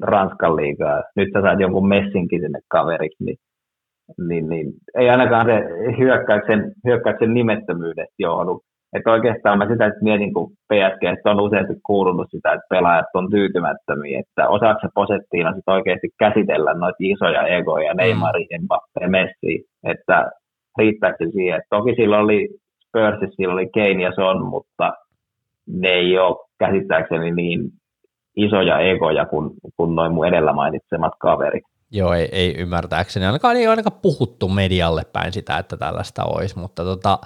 [0.00, 1.02] Ranskan liigaa.
[1.16, 3.36] Nyt sä saat jonkun messinkin sinne kaveriksi, niin,
[4.28, 5.56] niin, niin ei ainakaan se
[5.98, 8.60] hyökkäyksen, hyökkäyksen nimettömyydestä johdu.
[8.92, 13.06] Että oikeastaan mä sitä että mietin, kun PSG että on useasti kuulunut sitä, että pelaajat
[13.14, 19.64] on tyytymättömiä, että osaako se posettiina sitten oikeasti käsitellä noita isoja egoja, Neymari, Mbappe, Messi,
[19.84, 20.30] että
[20.78, 21.56] riittääkö siihen.
[21.56, 22.48] Et toki silloin oli
[22.86, 24.92] Spursissa, silloin oli Kane ja Son, mutta
[25.66, 27.60] ne ei ole käsittääkseni niin
[28.36, 31.69] isoja egoja kuin, kuin noin mun edellä mainitsemat kaverit.
[31.90, 33.26] Joo, ei, ei ymmärtääkseni.
[33.26, 37.18] Ainakaan ei ainakaan puhuttu medialle päin sitä, että tällaista olisi, mutta tota,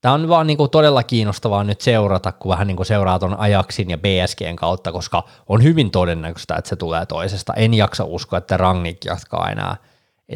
[0.00, 3.98] tämä on vaan niinku todella kiinnostavaa nyt seurata, kun vähän niinku seuraa tuon Ajaksin ja
[3.98, 7.54] BSGn kautta, koska on hyvin todennäköistä, että se tulee toisesta.
[7.54, 9.76] En jaksa uskoa, että Rangnick jatkaa enää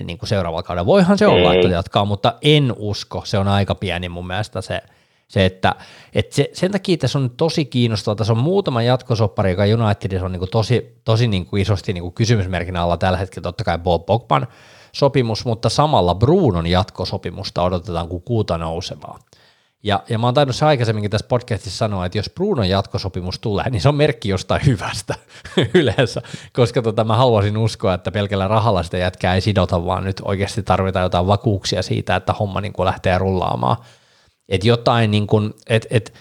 [0.04, 0.86] niin kuin seuraavalla kaudella.
[0.86, 3.22] Voihan se olla, että jatkaa, mutta en usko.
[3.24, 4.82] Se on aika pieni mun mielestä se–
[5.32, 5.74] se, että,
[6.14, 10.32] että se, sen takia tässä on tosi kiinnostavaa, tässä on muutama jatkosoppari, joka Unitedissa on
[10.32, 13.78] niin kuin tosi, tosi niin kuin isosti niin kuin kysymysmerkin alla tällä hetkellä, totta kai
[13.78, 14.46] Bob Pogban
[14.92, 19.18] sopimus, mutta samalla Brunon jatkosopimusta odotetaan kuin kuuta nousevaa.
[19.82, 23.70] Ja, ja mä oon tainnut se aikaisemminkin tässä podcastissa sanoa, että jos Brunon jatkosopimus tulee,
[23.70, 25.14] niin se on merkki jostain hyvästä
[25.74, 26.22] yleensä,
[26.52, 30.62] koska tota, mä haluaisin uskoa, että pelkällä rahalla sitä jätkää ei sidota, vaan nyt oikeasti
[30.62, 33.76] tarvitaan jotain vakuuksia siitä, että homma niin kuin lähtee rullaamaan–
[34.52, 36.12] että jotain niin kuin, että et,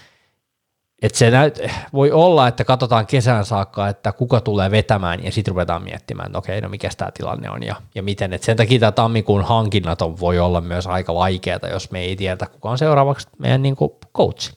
[1.02, 1.58] et se näyt,
[1.92, 6.38] voi olla, että katsotaan kesän saakka, että kuka tulee vetämään ja sitten ruvetaan miettimään, että
[6.38, 8.32] okei, no mikä tämä tilanne on ja, ja miten.
[8.32, 12.16] Et sen takia tämä tammikuun hankinnat on, voi olla myös aika vaikeaa, jos me ei
[12.16, 14.56] tiedä, kuka on seuraavaksi meidän niin kuin coach.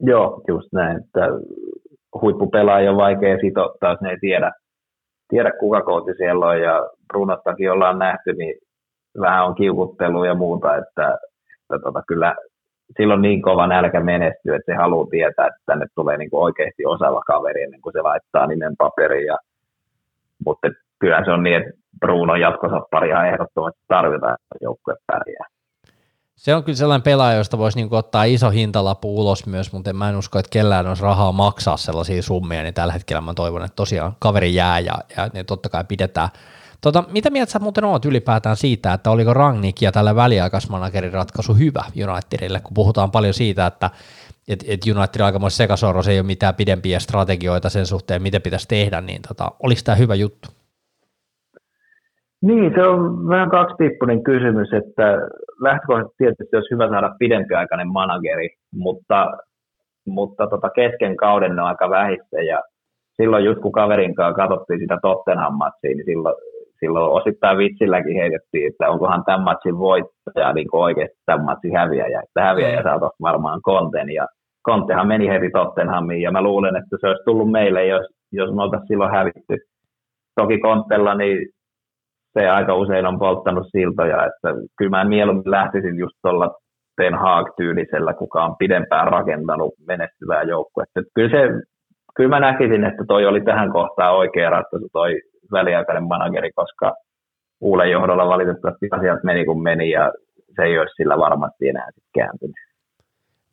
[0.00, 1.20] Joo, just näin, että
[2.20, 4.52] huippupelaaja on vaikea sitouttaa, jos ne ei tiedä,
[5.28, 8.54] tiedä kuka kooti siellä on ja Brunottakin ollaan nähty, niin
[9.20, 11.18] vähän on kiukuttelu ja muuta, että
[11.64, 12.34] että tota, kyllä
[12.96, 16.86] silloin niin kova nälkä menestyy, että se haluaa tietää, että tänne tulee niin kuin oikeasti
[16.86, 19.26] osaava kaveri ennen kuin se laittaa nimen paperiin.
[19.26, 19.38] Ja,
[20.46, 25.46] mutta kyllä se on niin, että Bruno jatkosopparia ehdottomasti tarvitaan, joukkue pärjää.
[26.36, 29.96] Se on kyllä sellainen pelaaja, josta voisi niin ottaa iso hintalappu ulos myös, mutta en
[29.96, 33.64] mä en usko, että kellään olisi rahaa maksaa sellaisia summia, niin tällä hetkellä mä toivon,
[33.64, 36.28] että tosiaan kaveri jää ja, ja niin totta kai pidetään–
[36.84, 41.54] Tota, mitä mieltä sä muuten oot ylipäätään siitä, että oliko Rangnick ja tällä väliaikaismanagerin ratkaisu
[41.54, 43.90] hyvä Unitedille, kun puhutaan paljon siitä, että
[44.48, 48.68] et, et United on aikamoinen sekasorros, ei ole mitään pidempiä strategioita sen suhteen, mitä pitäisi
[48.68, 50.48] tehdä, niin tota, oliko tämä hyvä juttu?
[52.42, 55.06] Niin, se on vähän kaksipiippunen kysymys, että
[55.60, 59.30] lähtökohtaisesti tietysti olisi hyvä saada pidempiaikainen manageri, mutta,
[60.06, 62.62] mutta tota kesken kauden on aika vähissä ja
[63.16, 66.34] silloin just kun kaverin kanssa katsottiin sitä Tottenham-matsia, niin silloin
[66.80, 72.42] silloin osittain vitsilläkin heitettiin, että onkohan tämän matsin voittaja niin oikeasti tämän matsin häviäjä, että
[72.42, 74.26] häviäjä saa tuossa varmaan konten ja
[74.62, 78.62] Kontehan meni heti Tottenhamiin ja mä luulen, että se olisi tullut meille, jos, jos me
[78.62, 79.56] oltaisiin silloin hävitty.
[80.34, 81.48] Toki Kontella niin
[82.38, 84.48] se aika usein on polttanut siltoja, että
[84.78, 86.54] kyllä mä mieluummin lähtisin just tuolla
[86.96, 91.00] Ten Hag-tyylisellä, kuka on pidempään rakentanut menestyvää joukkuetta.
[91.14, 91.48] Kyllä, se,
[92.16, 95.20] kyllä mä näkisin, että toi oli tähän kohtaan oikea ratkaisu, toi
[95.52, 96.94] väliaikainen manageri, koska
[97.60, 100.12] Uulen johdolla valitettavasti asiat meni kuin meni ja
[100.56, 102.56] se ei olisi sillä varmasti enää sitten kääntynyt.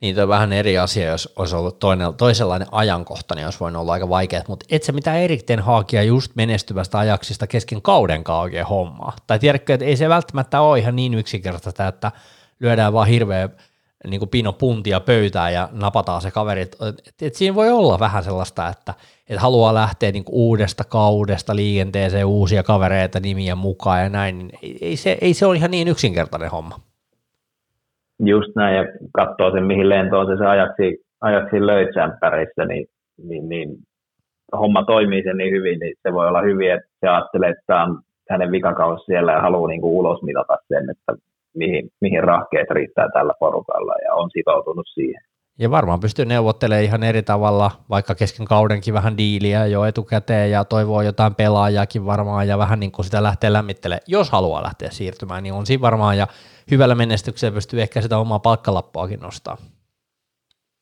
[0.02, 3.94] Niin, on vähän eri asia, jos olisi ollut toinen, toisenlainen ajankohta, niin olisi voinut olla
[3.94, 8.66] aika vaikeaa, mutta et se mitään Erik Ten Hagia just menestyvästä ajaksista kesken kauden oikein
[8.66, 9.14] hommaa.
[9.28, 12.12] Tai tiedätkö, että ei se välttämättä ole ihan niin yksinkertaista, että
[12.60, 13.50] lyödään vaan hirveä
[14.08, 16.62] niin kuin pino puntia pöytään ja napataan se kaveri.
[16.62, 16.76] Et,
[17.22, 18.94] et siinä voi olla vähän sellaista, että
[19.30, 24.50] et haluaa lähteä niin kuin uudesta kaudesta liikenteeseen uusia kavereita nimiä mukaan ja näin, niin
[24.62, 26.76] ei, ei, se, ei se ole ihan niin yksinkertainen homma.
[28.26, 28.84] Just näin, ja
[29.14, 31.86] katsoo sen, mihin lentoon se, se ajaksi, ajaksi löi
[32.68, 32.88] niin,
[33.24, 33.70] niin, niin,
[34.58, 37.84] homma toimii sen niin hyvin, niin se voi olla hyvin, että se ajattelee, että tämä
[37.84, 38.00] on
[38.30, 41.14] hänen vikakaus siellä ja haluaa niin kuin ulos mitata sen, että
[41.56, 45.22] mihin, mihin rahkeet riittää tällä porukalla ja on sitoutunut siihen.
[45.60, 50.66] Ja varmaan pystyy neuvottelemaan ihan eri tavalla, vaikka kesken kaudenkin vähän diiliä jo etukäteen ja
[50.66, 54.02] toivoo jotain pelaajakin varmaan ja vähän niin kuin sitä lähtee lämmittelemään.
[54.08, 56.28] Jos haluaa lähteä siirtymään, niin on siinä varmaan ja
[56.72, 59.58] hyvällä menestyksellä pystyy ehkä sitä omaa palkkalappuakin nostaa.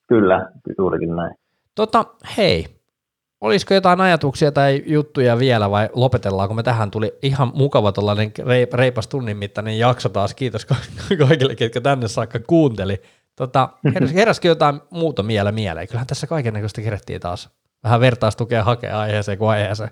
[0.07, 1.35] Kyllä, juurikin näin.
[1.75, 2.05] Tota,
[2.37, 2.65] hei,
[3.41, 6.91] olisiko jotain ajatuksia tai juttuja vielä vai lopetellaanko me tähän?
[6.91, 8.31] Tuli ihan mukava tällainen
[8.73, 10.33] reipas tunnin mittainen jakso taas.
[10.33, 10.67] Kiitos
[11.27, 13.01] kaikille, ketkä tänne saakka kuunteli.
[13.35, 15.87] Tota, heräs, heräskö jotain muuta mieleen mieleen?
[15.87, 19.89] Kyllähän tässä kaiken näköistä kerettiin taas vähän vertaistukea hakea aiheeseen kuin aiheeseen.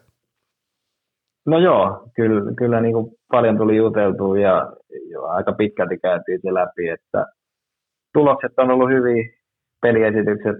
[1.45, 4.73] No joo, kyllä, kyllä niin kuin paljon tuli juteltua ja
[5.09, 7.25] jo aika pitkälti käytiin se läpi, että
[8.13, 9.23] tulokset on ollut hyviä,
[9.81, 10.55] peliesitykset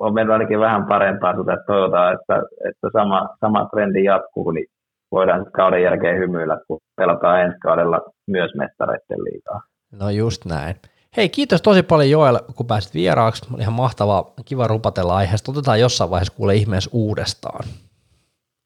[0.00, 4.66] on mennyt ainakin vähän parempaa, että toivotaan, että, että sama, sama trendi jatkuu, niin
[5.12, 9.60] voidaan kauden jälkeen hymyillä, kun pelataan ensi kaudella myös mestareiden liikaa.
[10.00, 10.76] No just näin.
[11.16, 13.46] Hei, kiitos tosi paljon Joel, kun pääsit vieraaksi.
[13.54, 15.52] Oli ihan mahtavaa, kiva rupatella aiheesta.
[15.52, 17.64] Otetaan jossain vaiheessa kuule ihmeessä uudestaan.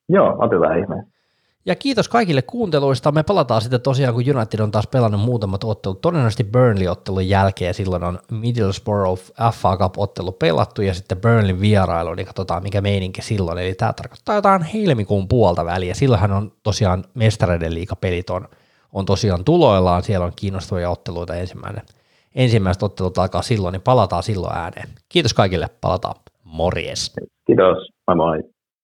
[0.09, 1.20] Joo, otetaan ihmeessä.
[1.67, 3.13] Ja kiitos kaikille kuunteluista.
[3.13, 6.01] Me palataan sitten tosiaan, kun United on taas pelannut muutamat ottelut.
[6.01, 12.63] Todennäköisesti Burnley-ottelun jälkeen silloin on Middlesbrough FA Cup-ottelu pelattu ja sitten Burnley vierailu, niin katsotaan
[12.63, 13.59] mikä meininki silloin.
[13.59, 15.95] Eli tämä tarkoittaa jotain helmikuun puolta väliä.
[15.95, 18.49] Silloinhan on tosiaan mestareiden liikapelit on,
[18.93, 20.03] on tosiaan tuloillaan.
[20.03, 21.83] Siellä on kiinnostavia otteluita ensimmäinen.
[22.35, 24.89] Ensimmäiset ottelut alkaa silloin, niin palataan silloin ääneen.
[25.09, 26.15] Kiitos kaikille, palataan.
[26.45, 27.13] Morjes.
[27.47, 28.60] Kiitos, moi moi.